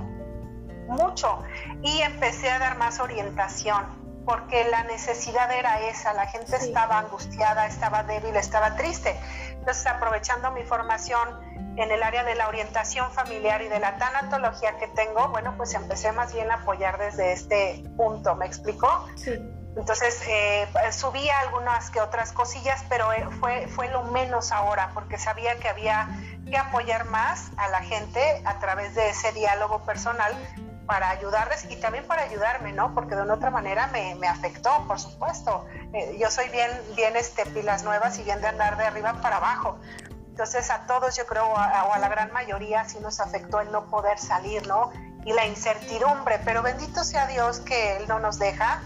mucho, 0.87 1.42
y 1.83 2.01
empecé 2.03 2.48
a 2.48 2.61
dar 2.61 2.77
más 2.79 3.01
orientación, 3.01 4.22
porque 4.25 4.64
la 4.70 4.85
necesidad 4.85 5.51
era 5.51 5.81
esa, 5.81 6.12
la 6.12 6.27
gente 6.27 6.57
estaba 6.57 7.01
angustiada, 7.01 7.66
estaba 7.66 8.05
débil, 8.05 8.37
estaba 8.37 8.77
triste. 8.77 9.18
Entonces, 9.51 9.85
aprovechando 9.87 10.53
mi 10.53 10.62
formación, 10.62 11.29
en 11.77 11.90
el 11.90 12.03
área 12.03 12.22
de 12.22 12.35
la 12.35 12.48
orientación 12.48 13.11
familiar 13.12 13.62
y 13.62 13.68
de 13.68 13.81
la 13.81 13.96
tanatología 13.96 14.77
que 14.79 14.88
tengo, 14.88 15.29
bueno, 15.29 15.55
pues 15.57 15.75
empecé 15.75 16.12
más 16.12 16.33
bien 16.35 16.51
a 16.51 16.57
apoyar 16.57 16.98
desde 16.98 17.33
este 17.33 17.83
punto, 17.96 18.37
¿me 18.37 18.46
explicó? 18.46 19.09
Sí. 19.16 19.40
Entonces 19.76 20.20
eh, 20.28 20.68
subí 20.90 21.28
algunas 21.30 21.90
que 21.90 22.00
otras 22.00 22.32
cosillas, 22.32 22.85
pero 22.88 23.12
eh, 23.12 23.26
fue, 23.40 23.66
fue 23.68 23.88
lo 23.88 24.04
menos 24.04 24.52
ahora, 24.52 24.90
porque 24.92 25.18
sabía 25.18 25.58
que 25.58 25.68
había 25.68 26.08
que 26.48 26.56
apoyar 26.58 27.06
más 27.06 27.50
a 27.56 27.68
la 27.68 27.80
gente 27.80 28.42
a 28.44 28.58
través 28.58 28.94
de 28.94 29.08
ese 29.11 29.32
diálogo 29.32 29.82
personal 29.85 30.37
para 30.87 31.08
ayudarles 31.08 31.64
y 31.70 31.76
también 31.76 32.06
para 32.06 32.22
ayudarme, 32.22 32.72
¿no? 32.72 32.94
Porque 32.94 33.14
de 33.14 33.22
una 33.22 33.35
otra 33.35 33.50
manera 33.50 33.87
me, 33.87 34.14
me 34.16 34.28
afectó, 34.28 34.70
por 34.87 35.00
supuesto. 35.00 35.64
Eh, 35.94 36.18
yo 36.20 36.30
soy 36.30 36.48
bien, 36.50 36.70
bien 36.94 37.16
este, 37.16 37.46
pilas 37.46 37.82
nuevas 37.82 38.18
y 38.18 38.24
bien 38.24 38.40
de 38.42 38.48
andar 38.48 38.76
de 38.76 38.85
arriba 38.85 39.20
para 39.22 39.37
abajo. 39.37 39.78
Entonces 40.28 40.70
a 40.70 40.87
todos 40.87 41.16
yo 41.16 41.26
creo, 41.26 41.46
o 41.46 41.56
a 41.56 41.98
la 41.98 42.08
gran 42.08 42.32
mayoría, 42.32 42.85
sí 42.87 42.98
nos 43.00 43.20
afectó 43.20 43.61
el 43.61 43.70
no 43.70 43.87
poder 43.87 44.18
salir, 44.18 44.66
¿no? 44.66 44.90
Y 45.24 45.32
la 45.32 45.46
incertidumbre, 45.46 46.40
pero 46.44 46.62
bendito 46.62 47.04
sea 47.04 47.26
Dios 47.26 47.61
que 47.61 47.96
Él 47.96 48.08
no 48.08 48.18
nos 48.18 48.38
deja, 48.38 48.82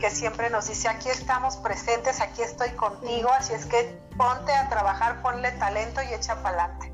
que 0.00 0.10
siempre 0.10 0.50
nos 0.50 0.68
dice, 0.68 0.88
aquí 0.88 1.08
estamos 1.08 1.56
presentes, 1.56 2.20
aquí 2.20 2.42
estoy 2.42 2.70
contigo, 2.70 3.30
así 3.32 3.54
es 3.54 3.66
que 3.66 3.98
ponte 4.16 4.52
a 4.52 4.68
trabajar, 4.68 5.22
ponle 5.22 5.50
talento 5.52 6.00
y 6.02 6.14
echa 6.14 6.42
para 6.42 6.64
adelante. 6.64 6.92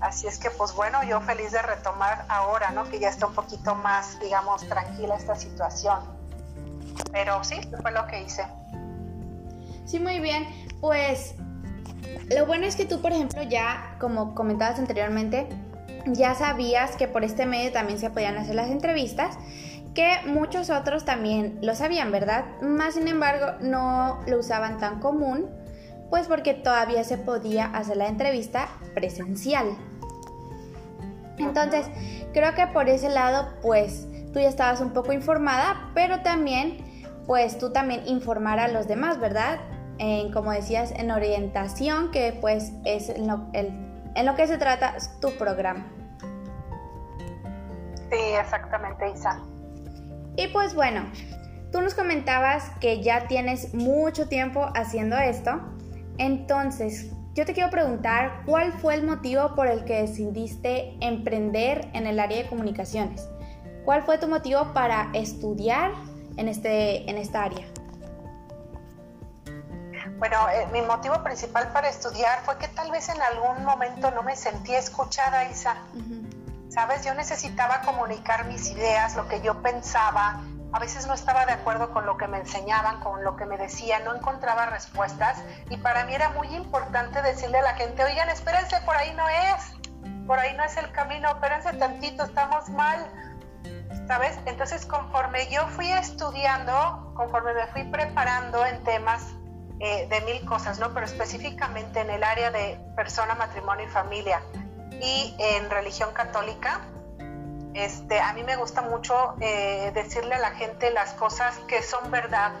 Así 0.00 0.26
es 0.26 0.38
que, 0.38 0.50
pues 0.50 0.74
bueno, 0.74 1.02
yo 1.04 1.20
feliz 1.20 1.52
de 1.52 1.60
retomar 1.60 2.24
ahora, 2.28 2.70
¿no? 2.70 2.84
Que 2.84 2.98
ya 2.98 3.10
está 3.10 3.26
un 3.26 3.34
poquito 3.34 3.74
más, 3.74 4.18
digamos, 4.20 4.66
tranquila 4.66 5.14
esta 5.14 5.36
situación. 5.36 5.98
Pero 7.12 7.44
sí, 7.44 7.60
fue 7.82 7.90
lo 7.92 8.06
que 8.06 8.22
hice. 8.22 8.46
Sí, 9.84 9.98
muy 9.98 10.20
bien. 10.20 10.46
Pues 10.80 11.34
lo 12.34 12.46
bueno 12.46 12.64
es 12.64 12.76
que 12.76 12.86
tú, 12.86 13.02
por 13.02 13.12
ejemplo, 13.12 13.42
ya, 13.42 13.96
como 14.00 14.34
comentabas 14.34 14.78
anteriormente, 14.78 15.48
ya 16.06 16.34
sabías 16.34 16.96
que 16.96 17.06
por 17.06 17.22
este 17.24 17.44
medio 17.44 17.72
también 17.72 17.98
se 17.98 18.08
podían 18.08 18.38
hacer 18.38 18.54
las 18.54 18.70
entrevistas, 18.70 19.36
que 19.94 20.18
muchos 20.26 20.70
otros 20.70 21.04
también 21.04 21.58
lo 21.62 21.74
sabían, 21.74 22.12
¿verdad? 22.12 22.44
Más 22.62 22.94
sin 22.94 23.08
embargo, 23.08 23.46
no 23.60 24.20
lo 24.26 24.38
usaban 24.38 24.78
tan 24.78 25.00
común, 25.00 25.48
pues 26.10 26.28
porque 26.28 26.54
todavía 26.54 27.04
se 27.04 27.18
podía 27.18 27.66
hacer 27.66 27.96
la 27.96 28.08
entrevista 28.08 28.68
presencial. 28.94 29.76
Entonces, 31.38 31.86
creo 32.32 32.54
que 32.54 32.66
por 32.66 32.88
ese 32.88 33.08
lado, 33.08 33.48
pues 33.62 34.06
tú 34.32 34.40
ya 34.40 34.48
estabas 34.48 34.80
un 34.80 34.92
poco 34.92 35.12
informada, 35.12 35.90
pero 35.94 36.20
también, 36.20 36.78
pues 37.26 37.58
tú 37.58 37.72
también 37.72 38.06
informar 38.06 38.58
a 38.60 38.68
los 38.68 38.86
demás, 38.86 39.18
¿verdad? 39.18 39.58
en, 40.00 40.32
como 40.32 40.50
decías, 40.50 40.92
en 40.92 41.10
orientación, 41.10 42.10
que 42.10 42.36
pues 42.40 42.72
es 42.84 43.10
en 43.10 43.28
lo, 43.28 43.46
en 43.52 44.26
lo 44.26 44.34
que 44.34 44.46
se 44.46 44.56
trata 44.56 44.96
tu 45.20 45.30
programa. 45.36 45.86
Sí, 48.10 48.18
exactamente, 48.40 49.10
Isa. 49.10 49.40
Y 50.40 50.48
pues 50.48 50.74
bueno, 50.74 51.02
tú 51.70 51.82
nos 51.82 51.92
comentabas 51.92 52.70
que 52.80 53.02
ya 53.02 53.28
tienes 53.28 53.74
mucho 53.74 54.26
tiempo 54.26 54.70
haciendo 54.74 55.18
esto, 55.18 55.60
entonces 56.16 57.10
yo 57.34 57.44
te 57.44 57.52
quiero 57.52 57.68
preguntar 57.68 58.40
cuál 58.46 58.72
fue 58.72 58.94
el 58.94 59.02
motivo 59.02 59.54
por 59.54 59.66
el 59.66 59.84
que 59.84 60.00
decidiste 60.00 60.96
emprender 61.02 61.90
en 61.92 62.06
el 62.06 62.18
área 62.18 62.38
de 62.38 62.48
comunicaciones. 62.48 63.28
¿Cuál 63.84 64.02
fue 64.02 64.16
tu 64.16 64.28
motivo 64.28 64.72
para 64.72 65.10
estudiar 65.12 65.90
en, 66.38 66.48
este, 66.48 67.10
en 67.10 67.18
esta 67.18 67.42
área? 67.42 67.66
Bueno, 70.18 70.36
eh, 70.54 70.66
mi 70.72 70.80
motivo 70.80 71.22
principal 71.22 71.70
para 71.74 71.90
estudiar 71.90 72.40
fue 72.46 72.56
que 72.56 72.68
tal 72.68 72.90
vez 72.90 73.10
en 73.10 73.20
algún 73.20 73.62
momento 73.62 74.10
no 74.10 74.22
me 74.22 74.36
sentía 74.36 74.78
escuchada, 74.78 75.50
Isa. 75.50 75.76
Sabes, 76.70 77.04
yo 77.04 77.14
necesitaba 77.14 77.80
comunicar 77.80 78.44
mis 78.44 78.70
ideas, 78.70 79.16
lo 79.16 79.26
que 79.26 79.40
yo 79.40 79.60
pensaba. 79.60 80.40
A 80.72 80.78
veces 80.78 81.04
no 81.08 81.14
estaba 81.14 81.44
de 81.44 81.52
acuerdo 81.52 81.90
con 81.90 82.06
lo 82.06 82.16
que 82.16 82.28
me 82.28 82.38
enseñaban, 82.38 83.00
con 83.00 83.24
lo 83.24 83.34
que 83.34 83.44
me 83.44 83.58
decían, 83.58 84.04
no 84.04 84.14
encontraba 84.14 84.66
respuestas. 84.66 85.42
Y 85.68 85.78
para 85.78 86.04
mí 86.04 86.14
era 86.14 86.30
muy 86.30 86.46
importante 86.54 87.22
decirle 87.22 87.58
a 87.58 87.62
la 87.62 87.74
gente, 87.74 88.04
oigan, 88.04 88.28
espérense, 88.28 88.80
por 88.82 88.96
ahí 88.96 89.12
no 89.16 89.28
es. 89.28 90.26
Por 90.28 90.38
ahí 90.38 90.56
no 90.56 90.62
es 90.62 90.76
el 90.76 90.92
camino, 90.92 91.28
espérense 91.28 91.72
tantito, 91.72 92.22
estamos 92.22 92.68
mal. 92.68 93.04
¿Sabes? 94.06 94.38
Entonces, 94.46 94.86
conforme 94.86 95.50
yo 95.50 95.66
fui 95.70 95.90
estudiando, 95.90 97.12
conforme 97.16 97.52
me 97.52 97.66
fui 97.66 97.82
preparando 97.82 98.64
en 98.64 98.80
temas 98.84 99.26
eh, 99.80 100.06
de 100.08 100.20
mil 100.20 100.44
cosas, 100.44 100.78
¿no? 100.78 100.94
Pero 100.94 101.04
específicamente 101.04 102.00
en 102.00 102.10
el 102.10 102.22
área 102.22 102.52
de 102.52 102.78
persona, 102.94 103.34
matrimonio 103.34 103.86
y 103.86 103.88
familia 103.88 104.40
y 105.00 105.34
en 105.38 105.70
religión 105.70 106.12
católica, 106.12 106.80
este, 107.74 108.20
a 108.20 108.32
mí 108.32 108.42
me 108.42 108.56
gusta 108.56 108.82
mucho 108.82 109.36
eh, 109.40 109.92
decirle 109.94 110.34
a 110.34 110.38
la 110.38 110.50
gente 110.50 110.90
las 110.90 111.12
cosas 111.14 111.58
que 111.68 111.82
son 111.82 112.10
verdad, 112.10 112.52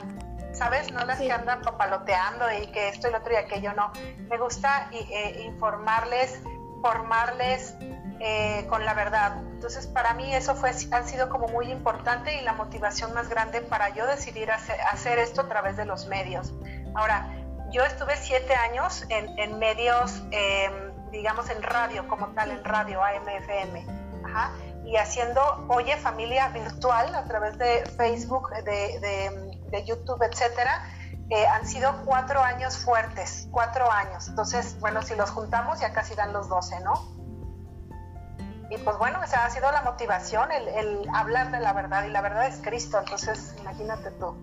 ¿sabes? 0.52 0.92
No 0.92 1.04
las 1.04 1.18
que 1.18 1.32
andan 1.32 1.62
papaloteando 1.62 2.44
y 2.52 2.68
que 2.68 2.88
esto 2.88 3.08
y 3.08 3.10
lo 3.10 3.18
otro 3.18 3.32
y 3.32 3.36
aquello, 3.36 3.72
no. 3.72 3.92
Me 4.28 4.38
gusta 4.38 4.88
eh, 4.92 5.42
informarles, 5.44 6.40
formarles 6.82 7.74
con 8.68 8.84
la 8.84 8.92
verdad. 8.92 9.38
Entonces, 9.38 9.86
para 9.86 10.12
mí 10.12 10.34
eso 10.34 10.54
fue, 10.54 10.70
ha 10.70 11.02
sido 11.04 11.30
como 11.30 11.48
muy 11.48 11.70
importante 11.70 12.34
y 12.34 12.42
la 12.42 12.52
motivación 12.52 13.14
más 13.14 13.30
grande 13.30 13.62
para 13.62 13.88
yo 13.90 14.06
decidir 14.06 14.50
hacer, 14.50 14.78
hacer 14.92 15.18
esto 15.18 15.40
a 15.40 15.48
través 15.48 15.78
de 15.78 15.86
los 15.86 16.06
medios. 16.06 16.52
Ahora, 16.94 17.30
yo 17.70 17.84
estuve 17.84 18.16
siete 18.16 18.54
años 18.54 19.04
en, 19.08 19.58
medios, 19.58 20.22
em, 20.32 20.89
digamos 21.10 21.48
en 21.50 21.62
radio 21.62 22.06
como 22.08 22.28
tal, 22.28 22.50
en 22.50 22.64
radio 22.64 23.02
AMFM, 23.02 23.86
y 24.84 24.96
haciendo 24.96 25.66
Oye 25.68 25.96
Familia 25.96 26.48
Virtual 26.48 27.14
a 27.14 27.24
través 27.24 27.58
de 27.58 27.84
Facebook, 27.96 28.50
de, 28.64 29.84
YouTube, 29.86 30.22
etcétera. 30.22 30.84
Eh, 31.30 31.46
han 31.46 31.64
sido 31.64 32.04
cuatro 32.04 32.42
años 32.42 32.76
fuertes, 32.78 33.48
cuatro 33.52 33.90
años. 33.90 34.26
Entonces, 34.28 34.76
bueno, 34.80 35.00
si 35.02 35.14
los 35.14 35.30
juntamos 35.30 35.78
ya 35.80 35.92
casi 35.92 36.16
dan 36.16 36.32
los 36.32 36.48
doce, 36.48 36.80
¿no? 36.80 36.92
Y 38.68 38.78
pues 38.78 38.98
bueno, 38.98 39.22
esa 39.22 39.44
ha 39.44 39.50
sido 39.50 39.70
la 39.70 39.82
motivación, 39.82 40.50
el 40.52 41.08
hablar 41.12 41.50
de 41.52 41.60
la 41.60 41.72
verdad, 41.72 42.04
y 42.04 42.10
la 42.10 42.20
verdad 42.20 42.46
es 42.46 42.60
Cristo, 42.62 42.98
entonces 42.98 43.54
imagínate 43.60 44.10
tú. 44.12 44.36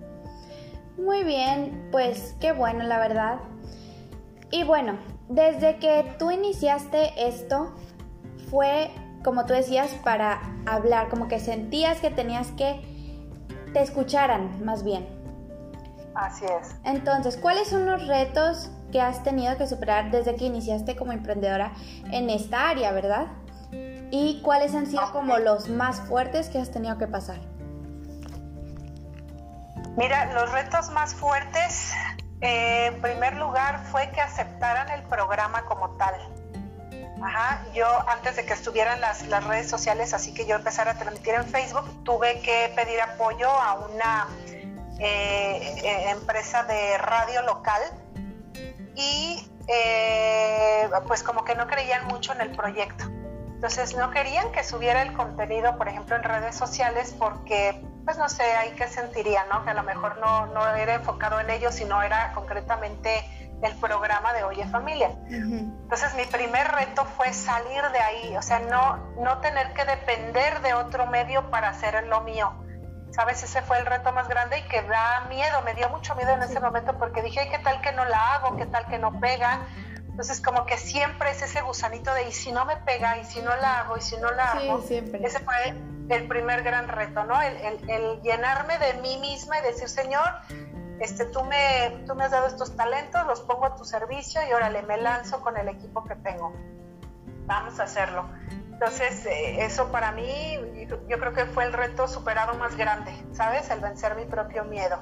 Muy 0.97 1.23
bien, 1.23 1.89
pues 1.91 2.35
qué 2.39 2.51
bueno 2.53 2.83
la 2.83 2.97
verdad. 2.97 3.39
Y 4.49 4.63
bueno, 4.63 4.97
desde 5.29 5.77
que 5.77 6.15
tú 6.17 6.31
iniciaste 6.31 7.27
esto, 7.27 7.75
fue, 8.49 8.89
como 9.23 9.45
tú 9.45 9.53
decías, 9.53 9.91
para 10.03 10.39
hablar, 10.65 11.09
como 11.09 11.27
que 11.27 11.39
sentías 11.39 11.99
que 11.99 12.09
tenías 12.09 12.47
que 12.51 12.81
te 13.73 13.81
escucharan 13.81 14.63
más 14.63 14.83
bien. 14.83 15.07
Así 16.15 16.45
es. 16.45 16.75
Entonces, 16.83 17.37
¿cuáles 17.37 17.67
son 17.67 17.85
los 17.85 18.07
retos 18.07 18.71
que 18.91 19.01
has 19.01 19.23
tenido 19.23 19.55
que 19.57 19.67
superar 19.67 20.09
desde 20.11 20.35
que 20.35 20.45
iniciaste 20.45 20.95
como 20.95 21.11
emprendedora 21.11 21.73
en 22.11 22.29
esta 22.29 22.69
área, 22.69 22.91
verdad? 22.91 23.27
¿Y 24.09 24.41
cuáles 24.41 24.73
han 24.73 24.87
sido 24.87 25.11
como 25.11 25.37
los 25.37 25.69
más 25.69 26.01
fuertes 26.01 26.49
que 26.49 26.59
has 26.59 26.71
tenido 26.71 26.97
que 26.97 27.07
pasar? 27.07 27.39
Mira, 29.97 30.31
los 30.33 30.51
retos 30.51 30.91
más 30.91 31.13
fuertes, 31.13 31.91
eh, 32.41 32.87
en 32.87 33.01
primer 33.01 33.35
lugar, 33.35 33.83
fue 33.91 34.09
que 34.11 34.21
aceptaran 34.21 34.89
el 34.89 35.03
programa 35.03 35.63
como 35.63 35.91
tal. 35.91 36.15
Ajá, 37.23 37.63
yo 37.73 37.87
antes 38.09 38.35
de 38.35 38.45
que 38.45 38.53
estuvieran 38.53 39.01
las, 39.01 39.25
las 39.27 39.43
redes 39.43 39.69
sociales, 39.69 40.13
así 40.13 40.33
que 40.33 40.45
yo 40.45 40.55
empezara 40.55 40.91
a 40.91 40.93
transmitir 40.99 41.33
en 41.33 41.45
Facebook, 41.45 42.03
tuve 42.03 42.39
que 42.41 42.71
pedir 42.75 43.01
apoyo 43.01 43.49
a 43.49 43.73
una 43.73 44.27
eh, 44.99 45.75
eh, 45.83 46.09
empresa 46.11 46.63
de 46.63 46.97
radio 46.99 47.41
local 47.41 47.81
y 48.95 49.43
pues 51.07 51.23
como 51.23 51.43
que 51.43 51.55
no 51.55 51.67
creían 51.67 52.05
mucho 52.07 52.33
en 52.33 52.41
el 52.41 52.51
proyecto. 52.51 53.05
Entonces 53.57 53.95
no 53.95 54.11
querían 54.11 54.51
que 54.51 54.63
subiera 54.63 55.01
el 55.01 55.13
contenido, 55.13 55.77
por 55.77 55.87
ejemplo, 55.87 56.15
en 56.15 56.21
redes 56.21 56.55
sociales 56.55 57.15
porque, 57.17 57.83
pues 58.07 58.17
no 58.17 58.29
sé, 58.29 58.43
ahí 58.55 58.71
que 58.71 58.87
sentiría, 58.87 59.43
¿no? 59.51 59.65
Que 59.65 59.71
a 59.71 59.73
lo 59.73 59.83
mejor 59.83 60.17
no, 60.19 60.45
no 60.45 60.65
era 60.77 60.93
enfocado 60.93 61.41
en 61.41 61.49
ellos, 61.49 61.75
sino 61.75 62.01
era 62.01 62.31
concretamente 62.31 63.21
el 63.61 63.75
programa 63.81 64.31
de 64.31 64.45
Oye 64.45 64.65
Familia. 64.67 65.09
Entonces 65.29 66.15
mi 66.15 66.23
primer 66.23 66.71
reto 66.71 67.03
fue 67.03 67.33
salir 67.33 67.83
de 67.91 67.99
ahí, 67.99 68.37
o 68.37 68.41
sea, 68.41 68.59
no, 68.59 68.95
no 69.21 69.39
tener 69.39 69.73
que 69.73 69.83
depender 69.83 70.61
de 70.61 70.73
otro 70.73 71.07
medio 71.07 71.51
para 71.51 71.67
hacer 71.67 72.01
lo 72.07 72.21
mío. 72.21 72.49
¿Sabes? 73.11 73.43
Ese 73.43 73.61
fue 73.61 73.77
el 73.77 73.85
reto 73.85 74.13
más 74.13 74.29
grande 74.29 74.59
y 74.59 74.61
que 74.69 74.83
da 74.83 75.25
miedo, 75.27 75.61
me 75.65 75.73
dio 75.73 75.89
mucho 75.89 76.15
miedo 76.15 76.31
en 76.31 76.43
ese 76.43 76.61
momento 76.61 76.97
porque 76.97 77.21
dije, 77.21 77.49
¿qué 77.49 77.59
tal 77.59 77.81
que 77.81 77.91
no 77.91 78.05
la 78.05 78.35
hago? 78.35 78.55
¿Qué 78.55 78.67
tal 78.67 78.85
que 78.85 78.99
no 78.99 79.19
pega? 79.19 79.67
Entonces 80.17 80.41
como 80.41 80.65
que 80.65 80.79
siempre 80.79 81.29
es 81.29 81.43
ese 81.43 81.61
gusanito 81.61 82.11
de, 82.11 82.27
¿y 82.27 82.31
si 82.31 82.51
no 82.51 82.65
me 82.65 82.75
pega? 82.77 83.19
¿Y 83.19 83.23
si 83.23 83.39
no 83.39 83.55
la 83.57 83.81
hago? 83.81 83.97
¿Y 83.97 84.01
si 84.01 84.17
no 84.17 84.31
la 84.31 84.53
hago? 84.53 84.83
Ese 84.89 85.39
fue 85.41 85.75
el 86.09 86.27
primer 86.27 86.63
gran 86.63 86.87
reto, 86.87 87.23
¿no? 87.23 87.39
El, 87.39 87.55
el, 87.57 87.87
el 87.87 88.21
llenarme 88.23 88.79
de 88.79 88.95
mí 88.95 89.19
misma 89.19 89.59
y 89.59 89.61
decir, 89.61 89.87
Señor, 89.87 90.25
este, 90.99 91.25
tú, 91.25 91.43
me, 91.43 92.03
tú 92.07 92.15
me 92.15 92.23
has 92.23 92.31
dado 92.31 92.47
estos 92.47 92.75
talentos, 92.75 93.27
los 93.27 93.41
pongo 93.41 93.67
a 93.67 93.75
tu 93.75 93.85
servicio 93.85 94.41
y 94.49 94.51
órale, 94.53 94.81
me 94.81 94.97
lanzo 94.97 95.39
con 95.41 95.55
el 95.55 95.67
equipo 95.67 96.03
que 96.03 96.15
tengo. 96.15 96.51
Vamos 97.45 97.79
a 97.79 97.83
hacerlo. 97.83 98.27
Entonces, 98.71 99.23
eh, 99.27 99.63
eso 99.65 99.91
para 99.91 100.13
mí, 100.13 100.87
yo 101.07 101.19
creo 101.19 101.33
que 101.33 101.45
fue 101.45 101.63
el 101.65 101.73
reto 101.73 102.07
superado 102.07 102.55
más 102.55 102.75
grande, 102.75 103.13
¿sabes? 103.33 103.69
El 103.69 103.81
vencer 103.81 104.15
mi 104.15 104.25
propio 104.25 104.63
miedo. 104.63 104.99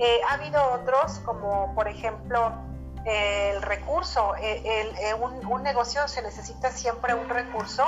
Eh, 0.00 0.18
ha 0.28 0.34
habido 0.34 0.72
otros, 0.72 1.20
como 1.20 1.72
por 1.76 1.86
ejemplo, 1.86 2.68
el 3.04 3.62
recurso. 3.62 4.34
Eh, 4.40 5.14
un, 5.20 5.46
un 5.46 5.62
negocio 5.62 6.06
se 6.08 6.22
necesita 6.22 6.70
siempre 6.70 7.14
un 7.14 7.28
recurso 7.28 7.84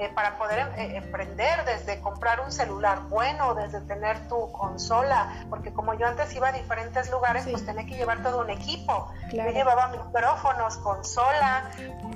eh, 0.00 0.08
para 0.14 0.38
poder 0.38 0.60
eh, 0.78 0.96
emprender, 0.96 1.62
desde 1.66 2.00
comprar 2.00 2.40
un 2.40 2.50
celular 2.50 3.00
bueno, 3.10 3.54
desde 3.54 3.82
tener 3.82 4.28
tu 4.28 4.50
consola, 4.50 5.44
porque 5.50 5.74
como 5.74 5.92
yo 5.92 6.06
antes 6.06 6.34
iba 6.34 6.48
a 6.48 6.52
diferentes 6.52 7.10
lugares, 7.10 7.46
pues 7.46 7.66
tenía 7.66 7.84
que 7.84 7.96
llevar 7.96 8.22
todo 8.22 8.40
un 8.40 8.48
equipo. 8.48 9.12
Yo 9.30 9.44
llevaba 9.50 9.88
micrófonos, 9.88 10.78
consola, 10.78 11.70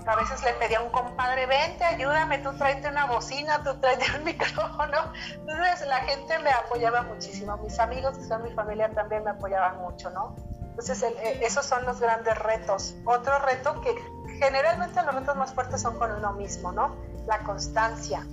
a 0.07 0.17
veces 0.17 0.43
le 0.45 0.55
pedía 0.55 0.79
a 0.79 0.83
un 0.83 0.89
compadre, 0.93 1.45
vente, 1.45 1.85
ayúdame, 1.85 2.39
tú 2.39 2.57
tráete 2.57 2.89
una 2.89 3.05
bocina, 3.05 3.63
tú 3.63 3.79
tráete 3.79 4.17
un 4.17 4.25
micrófono. 4.33 5.13
Entonces 5.35 5.87
la 5.87 5.99
gente 6.05 6.39
me 6.39 6.53
apoyaba 6.53 7.03
muchísimo, 7.03 7.59
mis 7.59 7.79
amigos 7.79 8.17
que 8.17 8.25
son 8.25 8.45
mi 8.45 8.51
familia 8.53 8.89
también 8.95 9.25
me 9.25 9.33
apoyaban 9.33 9.77
mucho, 9.83 10.09
¿no? 10.09 10.35
Entonces 10.75 11.03
eh, 11.03 11.41
esos 11.43 11.65
son 11.65 11.85
los 11.85 12.01
grandes 12.01 12.37
retos. 12.39 12.95
Otro 13.05 13.39
reto 13.39 13.81
que 13.81 13.95
generalmente 14.39 15.03
los 15.03 15.15
retos 15.15 15.37
más 15.37 15.55
fuertes 15.55 15.83
son 15.83 15.99
con 15.99 16.11
uno 16.13 16.33
mismo, 16.33 16.73
¿no? 16.73 16.95
la 17.27 17.39
constancia, 17.41 18.27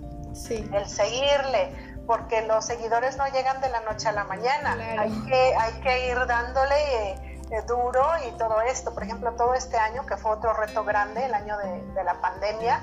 el 0.73 0.87
seguirle, 0.87 2.03
porque 2.05 2.41
los 2.45 2.65
seguidores 2.65 3.17
no 3.17 3.27
llegan 3.27 3.61
de 3.61 3.69
la 3.69 3.81
noche 3.81 4.09
a 4.09 4.11
la 4.11 4.23
mañana, 4.25 4.75
hay, 4.99 5.11
que, 5.27 5.55
hay 5.55 5.73
que 5.81 6.07
ir 6.09 6.25
dándole 6.25 7.11
eh, 7.11 7.39
eh, 7.51 7.61
duro 7.67 8.05
y 8.27 8.31
todo 8.37 8.61
esto. 8.61 8.93
Por 8.93 9.03
ejemplo, 9.03 9.31
todo 9.33 9.53
este 9.53 9.77
año, 9.77 10.05
que 10.05 10.17
fue 10.17 10.31
otro 10.31 10.53
reto 10.53 10.83
grande, 10.83 11.25
el 11.25 11.33
año 11.33 11.57
de, 11.57 12.03
la 12.03 12.15
pandemia, 12.15 12.81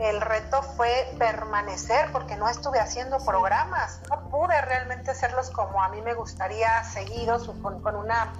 el 0.00 0.20
reto 0.20 0.62
fue 0.62 1.10
permanecer 1.18 2.12
porque 2.12 2.36
no 2.36 2.48
estuve 2.48 2.78
haciendo 2.78 3.18
programas, 3.18 4.00
no 4.08 4.28
pude 4.28 4.60
realmente 4.60 5.10
hacerlos 5.10 5.50
como 5.50 5.82
a 5.82 5.88
mí 5.88 6.00
me 6.02 6.14
gustaría, 6.14 6.84
seguidos, 6.84 7.50
con, 7.62 7.82
con 7.82 7.96
una, 7.96 8.32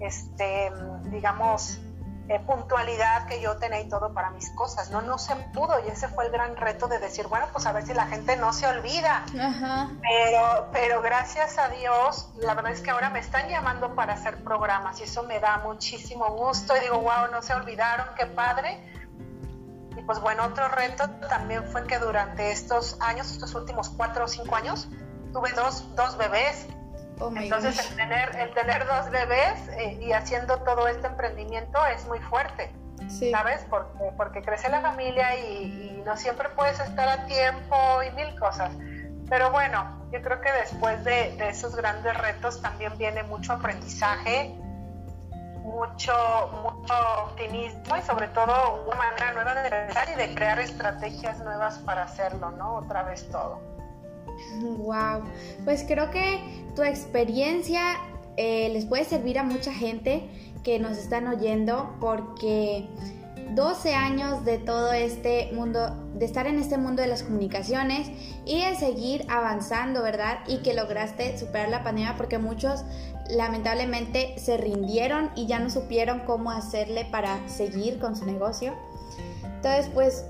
este, 0.00 0.72
digamos, 1.04 1.80
eh, 2.28 2.40
puntualidad 2.40 3.26
que 3.26 3.40
yo 3.40 3.56
tenía 3.56 3.80
y 3.80 3.88
todo 3.88 4.12
para 4.12 4.30
mis 4.30 4.50
cosas, 4.50 4.90
¿no? 4.90 5.00
No 5.00 5.16
se 5.16 5.36
pudo 5.36 5.74
y 5.86 5.90
ese 5.90 6.08
fue 6.08 6.26
el 6.26 6.32
gran 6.32 6.56
reto 6.56 6.88
de 6.88 6.98
decir, 6.98 7.28
bueno, 7.28 7.46
pues 7.52 7.66
a 7.66 7.72
ver 7.72 7.86
si 7.86 7.94
la 7.94 8.06
gente 8.06 8.36
no 8.36 8.52
se 8.52 8.66
olvida. 8.66 9.24
Pero, 10.02 10.68
pero 10.72 11.02
gracias 11.02 11.56
a 11.56 11.68
Dios, 11.68 12.30
la 12.38 12.54
verdad 12.54 12.72
es 12.72 12.80
que 12.80 12.90
ahora 12.90 13.10
me 13.10 13.20
están 13.20 13.48
llamando 13.48 13.94
para 13.94 14.14
hacer 14.14 14.42
programas 14.42 14.98
y 15.00 15.04
eso 15.04 15.22
me 15.22 15.38
da 15.38 15.58
muchísimo 15.58 16.26
gusto 16.34 16.76
y 16.76 16.80
digo, 16.80 16.98
wow, 16.98 17.30
no 17.30 17.42
se 17.42 17.54
olvidaron, 17.54 18.08
qué 18.16 18.26
padre. 18.26 18.80
Y 19.96 20.02
pues 20.02 20.18
bueno, 20.18 20.46
otro 20.46 20.66
reto 20.66 21.08
también 21.28 21.62
fue 21.62 21.86
que 21.86 22.00
durante 22.00 22.50
estos 22.50 23.00
años, 23.00 23.30
estos 23.30 23.54
últimos 23.54 23.88
cuatro 23.90 24.24
o 24.24 24.28
cinco 24.28 24.56
años, 24.56 24.88
tuve 25.32 25.52
dos, 25.52 25.94
dos 25.94 26.16
bebés 26.18 26.66
Oh 27.18 27.32
Entonces 27.34 27.90
el 27.90 27.96
tener, 27.96 28.36
el 28.36 28.52
tener 28.52 28.86
dos 28.86 29.10
bebés 29.10 29.68
eh, 29.70 29.98
y 30.00 30.12
haciendo 30.12 30.58
todo 30.58 30.86
este 30.86 31.06
emprendimiento 31.06 31.78
es 31.86 32.06
muy 32.06 32.18
fuerte, 32.18 32.70
¿sabes? 33.08 33.64
Porque, 33.70 34.12
porque 34.16 34.42
crece 34.42 34.68
la 34.68 34.82
familia 34.82 35.34
y, 35.36 36.02
no 36.04 36.16
siempre 36.16 36.48
puedes 36.50 36.78
estar 36.78 37.08
a 37.08 37.26
tiempo 37.26 37.76
y 38.02 38.14
mil 38.14 38.38
cosas. 38.38 38.70
Pero 39.28 39.50
bueno, 39.50 40.06
yo 40.12 40.22
creo 40.22 40.40
que 40.40 40.52
después 40.52 41.02
de, 41.04 41.34
de 41.36 41.48
esos 41.48 41.74
grandes 41.74 42.16
retos 42.16 42.62
también 42.62 42.96
viene 42.96 43.24
mucho 43.24 43.54
aprendizaje, 43.54 44.54
mucho, 45.62 46.12
mucho 46.62 46.94
optimismo 47.24 47.96
y 47.96 48.02
sobre 48.02 48.28
todo 48.28 48.84
una 48.86 48.96
manera 48.96 49.32
nueva 49.32 49.54
de 49.62 49.70
pensar 49.70 50.08
y 50.10 50.14
de 50.14 50.32
crear 50.32 50.60
estrategias 50.60 51.40
nuevas 51.40 51.78
para 51.78 52.04
hacerlo, 52.04 52.52
¿no? 52.52 52.76
Otra 52.76 53.02
vez 53.02 53.28
todo. 53.30 53.75
Wow, 54.60 55.24
pues 55.64 55.84
creo 55.86 56.10
que 56.10 56.64
tu 56.74 56.82
experiencia 56.82 57.98
eh, 58.36 58.68
les 58.72 58.84
puede 58.84 59.04
servir 59.04 59.38
a 59.38 59.42
mucha 59.42 59.72
gente 59.72 60.28
que 60.62 60.78
nos 60.78 60.98
están 60.98 61.26
oyendo 61.28 61.94
porque 62.00 62.88
12 63.54 63.94
años 63.94 64.44
de 64.44 64.58
todo 64.58 64.92
este 64.92 65.50
mundo, 65.52 65.94
de 66.14 66.24
estar 66.24 66.46
en 66.46 66.58
este 66.58 66.76
mundo 66.76 67.02
de 67.02 67.08
las 67.08 67.22
comunicaciones 67.22 68.10
y 68.44 68.62
de 68.62 68.74
seguir 68.74 69.24
avanzando, 69.28 70.02
¿verdad? 70.02 70.40
Y 70.48 70.58
que 70.58 70.74
lograste 70.74 71.38
superar 71.38 71.68
la 71.68 71.84
pandemia 71.84 72.16
porque 72.16 72.38
muchos 72.38 72.84
lamentablemente 73.30 74.34
se 74.38 74.56
rindieron 74.56 75.30
y 75.36 75.46
ya 75.46 75.58
no 75.58 75.70
supieron 75.70 76.20
cómo 76.20 76.50
hacerle 76.50 77.04
para 77.04 77.48
seguir 77.48 77.98
con 77.98 78.16
su 78.16 78.26
negocio. 78.26 78.74
Entonces, 79.44 79.90
pues 79.94 80.24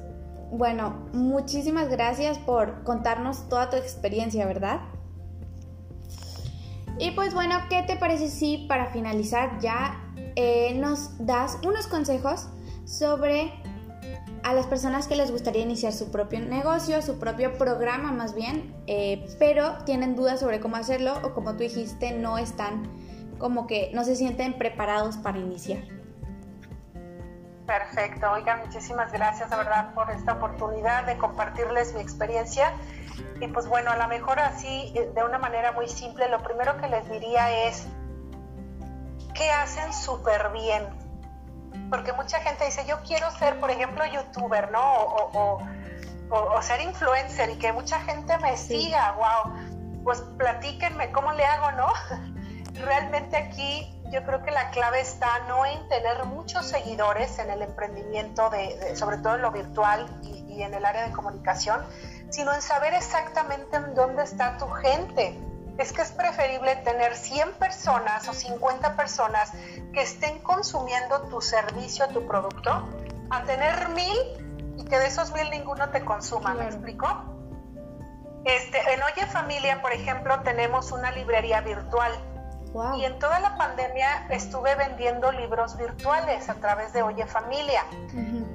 bueno, 0.50 1.08
muchísimas 1.12 1.88
gracias 1.88 2.38
por 2.38 2.82
contarnos 2.84 3.48
toda 3.48 3.70
tu 3.70 3.76
experiencia, 3.76 4.46
¿verdad? 4.46 4.80
Y 6.98 7.10
pues 7.10 7.34
bueno, 7.34 7.56
¿qué 7.68 7.82
te 7.82 7.96
parece 7.96 8.28
si 8.28 8.66
para 8.68 8.86
finalizar 8.86 9.58
ya 9.60 10.02
eh, 10.34 10.74
nos 10.78 11.24
das 11.24 11.58
unos 11.64 11.86
consejos 11.86 12.48
sobre 12.86 13.52
a 14.42 14.54
las 14.54 14.66
personas 14.66 15.08
que 15.08 15.16
les 15.16 15.30
gustaría 15.30 15.62
iniciar 15.62 15.92
su 15.92 16.10
propio 16.10 16.40
negocio, 16.40 17.02
su 17.02 17.18
propio 17.18 17.58
programa 17.58 18.12
más 18.12 18.34
bien, 18.34 18.74
eh, 18.86 19.26
pero 19.38 19.78
tienen 19.84 20.14
dudas 20.14 20.40
sobre 20.40 20.60
cómo 20.60 20.76
hacerlo 20.76 21.14
o 21.22 21.34
como 21.34 21.52
tú 21.52 21.64
dijiste, 21.64 22.12
no 22.12 22.38
están 22.38 22.88
como 23.38 23.66
que 23.66 23.90
no 23.92 24.04
se 24.04 24.16
sienten 24.16 24.56
preparados 24.56 25.16
para 25.16 25.38
iniciar? 25.38 25.95
Perfecto, 27.66 28.30
oiga, 28.30 28.56
muchísimas 28.64 29.12
gracias, 29.12 29.50
de 29.50 29.56
verdad, 29.56 29.92
por 29.92 30.08
esta 30.12 30.34
oportunidad 30.34 31.04
de 31.04 31.18
compartirles 31.18 31.94
mi 31.94 32.00
experiencia. 32.00 32.72
Y 33.40 33.48
pues 33.48 33.66
bueno, 33.66 33.90
a 33.90 33.96
lo 33.96 34.06
mejor 34.06 34.38
así, 34.38 34.92
eh, 34.94 35.10
de 35.12 35.24
una 35.24 35.38
manera 35.38 35.72
muy 35.72 35.88
simple, 35.88 36.28
lo 36.28 36.42
primero 36.44 36.76
que 36.76 36.88
les 36.88 37.08
diría 37.10 37.66
es, 37.66 37.88
¿qué 39.34 39.50
hacen 39.50 39.92
súper 39.92 40.50
bien? 40.52 40.86
Porque 41.90 42.12
mucha 42.12 42.38
gente 42.40 42.64
dice, 42.64 42.84
yo 42.86 43.00
quiero 43.02 43.30
ser, 43.32 43.58
por 43.58 43.70
ejemplo, 43.70 44.04
youtuber, 44.06 44.70
¿no? 44.70 44.82
O, 44.82 45.58
o, 46.30 46.62
ser 46.62 46.80
influencer 46.80 47.50
y 47.50 47.58
que 47.58 47.72
mucha 47.72 48.00
gente 48.00 48.38
me 48.38 48.56
siga, 48.56 49.12
wow. 49.12 50.02
Pues 50.04 50.20
platíquenme 50.38 51.10
cómo 51.10 51.32
le 51.32 51.44
hago, 51.44 51.72
¿no? 51.72 51.88
Realmente 52.84 53.36
aquí 53.36 53.95
yo 54.10 54.24
creo 54.24 54.42
que 54.42 54.50
la 54.50 54.70
clave 54.70 55.00
está 55.00 55.40
no 55.48 55.66
en 55.66 55.88
tener 55.88 56.24
muchos 56.24 56.66
seguidores 56.66 57.38
en 57.38 57.50
el 57.50 57.62
emprendimiento, 57.62 58.50
de, 58.50 58.96
sobre 58.96 59.18
todo 59.18 59.34
en 59.36 59.42
lo 59.42 59.50
virtual 59.50 60.06
y, 60.22 60.62
en 60.62 60.72
el 60.72 60.86
área 60.86 61.06
de 61.06 61.12
comunicación, 61.12 61.84
sino 62.30 62.54
en 62.54 62.62
saber 62.62 62.94
exactamente 62.94 63.76
en 63.76 63.94
dónde 63.94 64.22
está 64.22 64.56
tu 64.56 64.66
gente. 64.68 65.38
Es 65.76 65.92
que 65.92 66.00
es 66.00 66.12
preferible 66.12 66.76
tener 66.76 67.14
100 67.14 67.52
personas 67.54 68.26
o 68.26 68.32
50 68.32 68.96
personas 68.96 69.52
que 69.92 70.00
estén 70.00 70.38
consumiendo 70.38 71.22
tu 71.28 71.42
servicio, 71.42 72.08
tu 72.08 72.26
producto, 72.26 72.88
a 73.28 73.42
tener 73.42 73.90
mil 73.90 74.16
y 74.78 74.84
que 74.86 74.98
de 74.98 75.08
esos 75.08 75.34
mil 75.34 75.50
ninguno 75.50 75.90
te 75.90 76.02
consuma. 76.06 76.54
¿Me 76.54 76.64
explico? 76.64 77.06
Este, 78.46 78.78
en 78.94 79.02
Oye 79.02 79.26
Familia, 79.26 79.82
por 79.82 79.92
ejemplo, 79.92 80.40
tenemos 80.40 80.92
una 80.92 81.10
librería 81.10 81.60
virtual 81.60 82.12
y 82.96 83.04
en 83.04 83.18
toda 83.18 83.40
la 83.40 83.56
pandemia 83.56 84.26
estuve 84.30 84.74
vendiendo 84.74 85.32
libros 85.32 85.76
virtuales 85.76 86.48
a 86.48 86.54
través 86.54 86.92
de 86.92 87.02
Oye 87.02 87.26
Familia. 87.26 87.84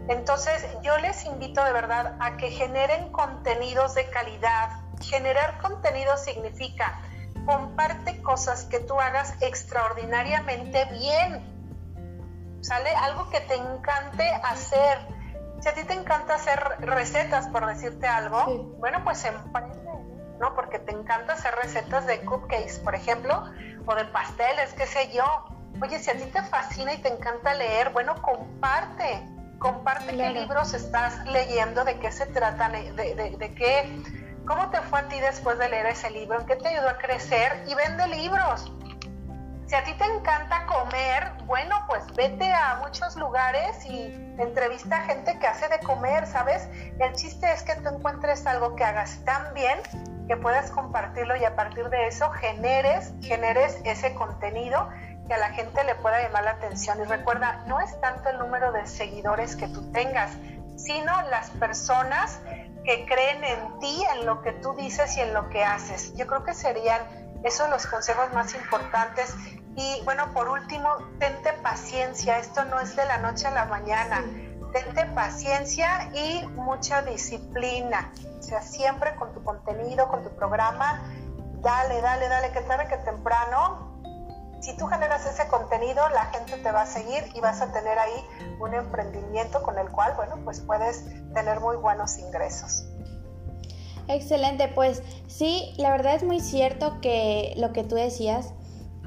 Entonces 0.07 0.67
yo 0.84 0.97
les 0.99 1.25
invito 1.25 1.63
de 1.63 1.71
verdad 1.71 2.15
a 2.19 2.38
que 2.38 2.49
generen 2.49 3.12
contenidos 3.12 3.95
de 3.95 4.10
calidad. 4.10 4.69
Generar 5.01 5.60
contenido 5.60 6.15
significa 6.17 7.01
comparte 7.45 8.21
cosas 8.21 8.65
que 8.65 8.79
tú 8.79 8.99
hagas 8.99 9.41
extraordinariamente 9.41 10.86
bien. 10.86 11.49
¿Sale? 12.62 12.91
Algo 12.91 13.29
que 13.31 13.41
te 13.41 13.55
encante 13.55 14.29
hacer. 14.43 14.99
Si 15.62 15.69
a 15.69 15.73
ti 15.73 15.84
te 15.84 15.93
encanta 15.93 16.36
hacer 16.36 16.60
recetas, 16.79 17.47
por 17.47 17.65
decirte 17.65 18.07
algo, 18.07 18.75
bueno, 18.79 19.03
pues 19.03 19.23
emprende, 19.25 19.79
¿no? 20.39 20.53
Porque 20.55 20.79
te 20.79 20.91
encanta 20.91 21.34
hacer 21.34 21.53
recetas 21.55 22.05
de 22.05 22.21
cupcakes, 22.21 22.79
por 22.79 22.95
ejemplo, 22.95 23.45
o 23.91 23.95
de 23.95 24.06
pasteles, 24.06 24.73
qué 24.73 24.86
sé 24.86 25.12
yo. 25.12 25.25
Oye, 25.82 25.99
si 25.99 26.10
a 26.10 26.17
ti 26.17 26.25
te 26.25 26.41
fascina 26.43 26.93
y 26.93 26.97
te 26.97 27.10
encanta 27.10 27.54
leer, 27.54 27.89
bueno, 27.89 28.15
comparte. 28.21 29.27
Comparte 29.60 30.17
qué 30.17 30.30
libros 30.32 30.73
estás 30.73 31.23
leyendo, 31.27 31.84
de 31.84 31.99
qué 31.99 32.12
se 32.12 32.25
tratan, 32.25 32.71
de, 32.71 32.93
de, 32.93 33.38
de 33.38 33.54
qué, 33.54 34.01
cómo 34.47 34.71
te 34.71 34.82
fue 34.82 35.01
a 35.01 35.08
ti 35.08 35.19
después 35.19 35.60
de 35.60 35.69
leer 35.69 35.86
ese 35.86 36.10
libro, 36.10 36.39
en 36.39 36.47
qué 36.47 36.56
te 36.56 36.69
ayudó 36.69 36.89
a 36.89 36.97
crecer 36.97 37.63
y 37.67 37.75
vende 37.75 38.08
libros 38.08 38.71
si 39.71 39.77
a 39.77 39.86
ti 39.86 39.93
te 39.93 40.04
encanta 40.04 40.65
comer, 40.65 41.32
bueno, 41.45 41.86
pues 41.88 42.04
vete 42.17 42.51
a 42.51 42.82
muchos 42.84 43.15
lugares 43.15 43.86
y 43.86 44.13
entrevista 44.38 44.97
a 44.97 45.06
gente 45.06 45.39
que 45.39 45.47
hace 45.47 45.69
de 45.69 45.80
comer, 45.80 46.27
¿sabes? 46.27 46.67
El 46.99 47.13
chiste 47.13 47.49
es 47.49 47.63
que 47.63 47.75
tú 47.75 47.88
encuentres 47.88 48.45
algo 48.45 48.75
que 48.75 48.84
hagas 48.84 49.23
tan 49.23 49.54
bien 49.54 49.80
que 50.31 50.37
puedas 50.37 50.71
compartirlo 50.71 51.35
y 51.35 51.43
a 51.43 51.57
partir 51.57 51.89
de 51.89 52.07
eso 52.07 52.31
generes, 52.31 53.11
generes 53.21 53.77
ese 53.83 54.13
contenido 54.13 54.87
que 55.27 55.33
a 55.33 55.37
la 55.37 55.49
gente 55.49 55.83
le 55.83 55.93
pueda 55.95 56.21
llamar 56.21 56.45
la 56.45 56.51
atención. 56.51 57.01
Y 57.01 57.03
recuerda, 57.03 57.65
no 57.67 57.81
es 57.81 57.99
tanto 57.99 58.29
el 58.29 58.39
número 58.39 58.71
de 58.71 58.87
seguidores 58.87 59.57
que 59.57 59.67
tú 59.67 59.91
tengas, 59.91 60.31
sino 60.77 61.11
las 61.23 61.49
personas 61.49 62.39
que 62.85 63.05
creen 63.07 63.43
en 63.43 63.79
ti, 63.81 64.05
en 64.15 64.25
lo 64.25 64.41
que 64.41 64.53
tú 64.53 64.73
dices 64.73 65.17
y 65.17 65.19
en 65.19 65.33
lo 65.33 65.49
que 65.49 65.65
haces. 65.65 66.15
Yo 66.15 66.25
creo 66.27 66.45
que 66.45 66.53
serían 66.53 67.01
esos 67.43 67.69
los 67.69 67.85
consejos 67.85 68.31
más 68.31 68.55
importantes 68.55 69.35
y 69.75 70.01
bueno, 70.05 70.31
por 70.31 70.47
último, 70.47 70.95
tente 71.19 71.51
paciencia, 71.61 72.39
esto 72.39 72.63
no 72.63 72.79
es 72.79 72.95
de 72.95 73.03
la 73.03 73.17
noche 73.17 73.47
a 73.47 73.51
la 73.51 73.65
mañana. 73.65 74.23
Tente 74.71 75.07
paciencia 75.07 76.09
y 76.13 76.47
mucha 76.55 77.01
disciplina. 77.01 78.13
Sea, 78.51 78.61
siempre 78.61 79.15
con 79.15 79.33
tu 79.33 79.41
contenido, 79.45 80.09
con 80.09 80.25
tu 80.25 80.29
programa, 80.35 81.09
dale, 81.61 82.01
dale, 82.01 82.27
dale, 82.27 82.51
que 82.51 82.59
tarde 82.59 82.85
que 82.89 82.97
temprano. 82.97 83.97
Si 84.59 84.75
tú 84.75 84.87
generas 84.87 85.25
ese 85.25 85.47
contenido, 85.47 86.01
la 86.09 86.25
gente 86.25 86.57
te 86.57 86.69
va 86.69 86.81
a 86.81 86.85
seguir 86.85 87.23
y 87.33 87.39
vas 87.39 87.61
a 87.61 87.71
tener 87.71 87.97
ahí 87.97 88.27
un 88.59 88.73
emprendimiento 88.73 89.63
con 89.63 89.79
el 89.79 89.89
cual, 89.89 90.15
bueno, 90.17 90.35
pues 90.43 90.59
puedes 90.59 91.05
tener 91.33 91.61
muy 91.61 91.77
buenos 91.77 92.17
ingresos. 92.17 92.85
Excelente, 94.09 94.67
pues 94.67 95.01
sí, 95.27 95.73
la 95.77 95.91
verdad 95.91 96.15
es 96.15 96.23
muy 96.23 96.41
cierto 96.41 96.99
que 96.99 97.53
lo 97.55 97.71
que 97.71 97.85
tú 97.85 97.95
decías, 97.95 98.53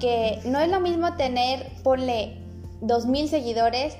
que 0.00 0.40
no 0.46 0.58
es 0.58 0.70
lo 0.70 0.80
mismo 0.80 1.16
tener, 1.16 1.70
ponle, 1.82 2.42
2.000 2.80 3.28
seguidores, 3.28 3.94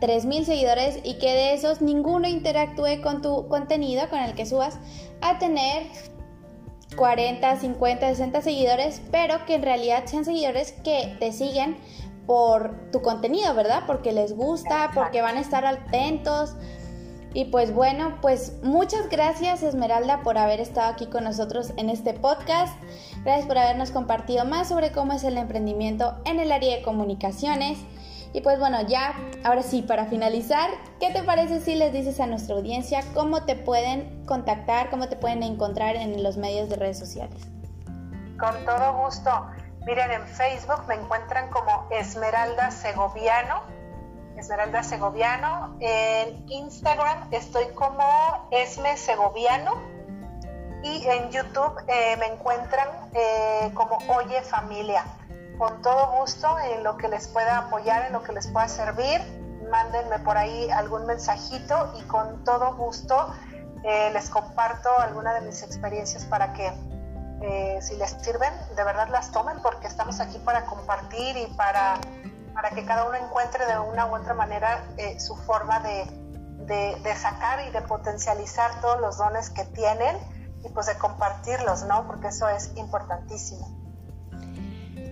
3.000 0.00 0.44
seguidores 0.44 0.98
y 1.02 1.14
que 1.18 1.32
de 1.32 1.54
esos 1.54 1.80
ninguno 1.80 2.28
interactúe 2.28 3.02
con 3.02 3.22
tu 3.22 3.48
contenido, 3.48 4.08
con 4.08 4.20
el 4.20 4.34
que 4.34 4.46
subas, 4.46 4.78
a 5.20 5.38
tener 5.38 5.86
40, 6.96 7.56
50, 7.56 8.08
60 8.08 8.42
seguidores, 8.42 9.02
pero 9.10 9.44
que 9.46 9.54
en 9.54 9.62
realidad 9.62 10.04
sean 10.06 10.24
seguidores 10.24 10.72
que 10.72 11.16
te 11.18 11.32
siguen 11.32 11.76
por 12.26 12.90
tu 12.90 13.02
contenido, 13.02 13.54
¿verdad? 13.54 13.84
Porque 13.86 14.12
les 14.12 14.34
gusta, 14.34 14.90
porque 14.94 15.22
van 15.22 15.36
a 15.36 15.40
estar 15.40 15.64
atentos, 15.64 16.56
y 17.36 17.44
pues 17.44 17.74
bueno, 17.74 18.16
pues 18.22 18.54
muchas 18.62 19.10
gracias 19.10 19.62
Esmeralda 19.62 20.22
por 20.22 20.38
haber 20.38 20.58
estado 20.58 20.90
aquí 20.90 21.04
con 21.04 21.24
nosotros 21.24 21.70
en 21.76 21.90
este 21.90 22.14
podcast. 22.14 22.74
Gracias 23.24 23.46
por 23.46 23.58
habernos 23.58 23.90
compartido 23.90 24.46
más 24.46 24.68
sobre 24.68 24.90
cómo 24.90 25.12
es 25.12 25.22
el 25.22 25.36
emprendimiento 25.36 26.16
en 26.24 26.40
el 26.40 26.50
área 26.50 26.74
de 26.74 26.82
comunicaciones. 26.82 27.76
Y 28.32 28.40
pues 28.40 28.58
bueno, 28.58 28.82
ya, 28.82 29.14
ahora 29.44 29.62
sí, 29.62 29.82
para 29.82 30.06
finalizar, 30.06 30.70
¿qué 31.00 31.10
te 31.10 31.22
parece 31.22 31.60
si 31.60 31.74
les 31.74 31.92
dices 31.92 32.20
a 32.20 32.26
nuestra 32.26 32.56
audiencia 32.56 33.02
cómo 33.14 33.44
te 33.44 33.56
pueden 33.56 34.24
contactar, 34.26 34.90
cómo 34.90 35.08
te 35.08 35.16
pueden 35.16 35.42
encontrar 35.42 35.96
en 35.96 36.22
los 36.22 36.36
medios 36.36 36.68
de 36.68 36.76
redes 36.76 36.98
sociales? 36.98 37.40
Con 38.38 38.64
todo 38.64 39.04
gusto. 39.04 39.30
Miren, 39.86 40.10
en 40.10 40.26
Facebook 40.26 40.82
me 40.88 40.94
encuentran 40.94 41.48
como 41.50 41.88
Esmeralda 41.90 42.70
Segoviano 42.70 43.76
Esmeralda 44.36 44.82
Segoviano. 44.82 45.76
En 45.80 46.44
Instagram 46.50 47.28
estoy 47.30 47.66
como 47.74 48.48
Esme 48.50 48.96
Segoviano. 48.96 49.74
Y 50.82 51.06
en 51.06 51.30
YouTube 51.30 51.82
eh, 51.88 52.16
me 52.18 52.26
encuentran 52.26 52.88
eh, 53.14 53.70
como 53.74 53.98
Oye 54.08 54.40
Familia. 54.42 55.04
Con 55.58 55.80
todo 55.82 56.18
gusto 56.18 56.58
en 56.58 56.84
lo 56.84 56.96
que 56.96 57.08
les 57.08 57.28
pueda 57.28 57.58
apoyar, 57.58 58.06
en 58.06 58.12
lo 58.12 58.22
que 58.22 58.32
les 58.32 58.46
pueda 58.46 58.68
servir. 58.68 59.20
Mándenme 59.70 60.18
por 60.20 60.36
ahí 60.36 60.70
algún 60.70 61.06
mensajito 61.06 61.92
y 61.98 62.02
con 62.02 62.44
todo 62.44 62.74
gusto 62.76 63.34
eh, 63.82 64.10
les 64.12 64.28
comparto 64.28 64.88
alguna 64.98 65.34
de 65.34 65.40
mis 65.40 65.62
experiencias 65.62 66.24
para 66.24 66.52
que 66.52 66.72
si 67.80 67.94
les 67.96 68.10
sirven, 68.22 68.52
de 68.74 68.82
verdad 68.82 69.08
las 69.08 69.30
tomen 69.30 69.60
porque 69.62 69.86
estamos 69.86 70.20
aquí 70.20 70.38
para 70.38 70.64
compartir 70.64 71.36
y 71.36 71.46
para 71.54 72.00
para 72.56 72.70
que 72.70 72.86
cada 72.86 73.04
uno 73.04 73.16
encuentre 73.16 73.66
de 73.66 73.78
una 73.78 74.06
u 74.06 74.16
otra 74.16 74.32
manera 74.32 74.82
eh, 74.96 75.20
su 75.20 75.36
forma 75.36 75.78
de, 75.80 76.06
de, 77.02 77.14
sacar 77.14 77.60
y 77.68 77.70
de 77.70 77.82
potencializar 77.82 78.80
todos 78.80 78.98
los 78.98 79.18
dones 79.18 79.50
que 79.50 79.64
tienen 79.66 80.16
y 80.64 80.68
pues 80.70 80.86
de 80.86 80.96
compartirlos, 80.96 81.82
¿no? 81.82 82.06
Porque 82.06 82.28
eso 82.28 82.48
es 82.48 82.72
importantísimo. 82.76 83.85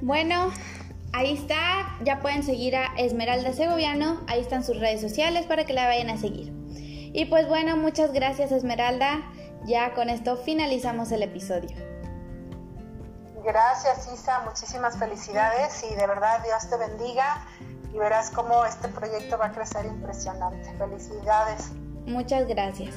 Bueno, 0.04 0.50
ahí 1.14 1.32
está, 1.32 1.96
ya 2.02 2.20
pueden 2.20 2.42
seguir 2.42 2.76
a 2.76 2.94
Esmeralda 2.98 3.54
Segoviano, 3.54 4.20
ahí 4.26 4.38
están 4.38 4.62
sus 4.62 4.78
redes 4.78 5.00
sociales 5.00 5.46
para 5.46 5.64
que 5.64 5.72
la 5.72 5.86
vayan 5.86 6.10
a 6.10 6.18
seguir. 6.18 6.52
Y 7.14 7.24
pues 7.24 7.48
bueno, 7.48 7.78
muchas 7.78 8.12
gracias 8.12 8.52
Esmeralda, 8.52 9.22
ya 9.64 9.94
con 9.94 10.10
esto 10.10 10.36
finalizamos 10.36 11.10
el 11.10 11.22
episodio. 11.22 11.74
Gracias 13.46 14.10
Isa, 14.12 14.40
muchísimas 14.40 14.98
felicidades 14.98 15.82
y 15.90 15.94
de 15.94 16.06
verdad 16.06 16.42
Dios 16.44 16.68
te 16.68 16.76
bendiga 16.76 17.46
y 17.90 17.96
verás 17.96 18.28
cómo 18.28 18.62
este 18.66 18.88
proyecto 18.88 19.38
va 19.38 19.46
a 19.46 19.52
crecer 19.52 19.86
impresionante. 19.86 20.70
Felicidades. 20.76 21.72
Muchas 22.04 22.46
gracias. 22.46 22.94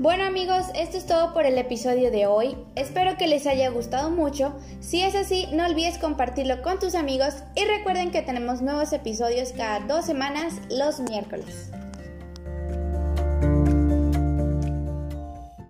Bueno 0.00 0.24
amigos, 0.24 0.64
esto 0.74 0.96
es 0.96 1.04
todo 1.04 1.34
por 1.34 1.44
el 1.44 1.58
episodio 1.58 2.10
de 2.10 2.24
hoy. 2.24 2.56
Espero 2.74 3.18
que 3.18 3.26
les 3.26 3.46
haya 3.46 3.68
gustado 3.68 4.08
mucho. 4.08 4.54
Si 4.80 5.02
es 5.02 5.14
así, 5.14 5.46
no 5.52 5.66
olvides 5.66 5.98
compartirlo 5.98 6.62
con 6.62 6.78
tus 6.78 6.94
amigos 6.94 7.34
y 7.54 7.66
recuerden 7.66 8.10
que 8.10 8.22
tenemos 8.22 8.62
nuevos 8.62 8.94
episodios 8.94 9.52
cada 9.52 9.80
dos 9.80 10.06
semanas 10.06 10.54
los 10.70 11.00
miércoles. 11.00 11.70